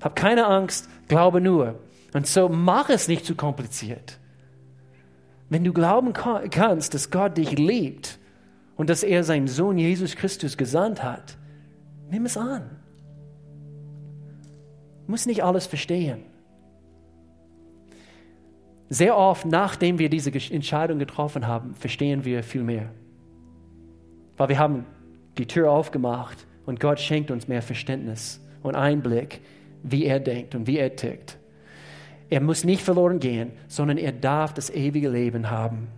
[0.00, 1.78] Hab keine Angst, glaube nur.
[2.12, 4.18] Und so mach es nicht zu kompliziert.
[5.48, 8.18] Wenn du glauben kannst, dass Gott dich liebt
[8.76, 11.36] und dass er seinen Sohn Jesus Christus gesandt hat,
[12.10, 12.62] nimm es an.
[15.06, 16.24] Du musst nicht alles verstehen.
[18.88, 22.90] Sehr oft, nachdem wir diese Entscheidung getroffen haben, verstehen wir viel mehr.
[24.36, 24.84] Weil wir haben
[25.38, 29.40] die Tür aufgemacht und Gott schenkt uns mehr Verständnis und Einblick,
[29.82, 31.38] wie er denkt und wie er tickt.
[32.28, 35.88] Er muss nicht verloren gehen, sondern er darf das ewige Leben haben.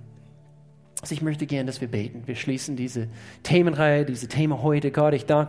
[1.00, 2.24] Also ich möchte gerne, dass wir beten.
[2.26, 3.06] Wir schließen diese
[3.44, 4.90] Themenreihe, diese Thema heute.
[4.90, 5.46] Gott, ich danke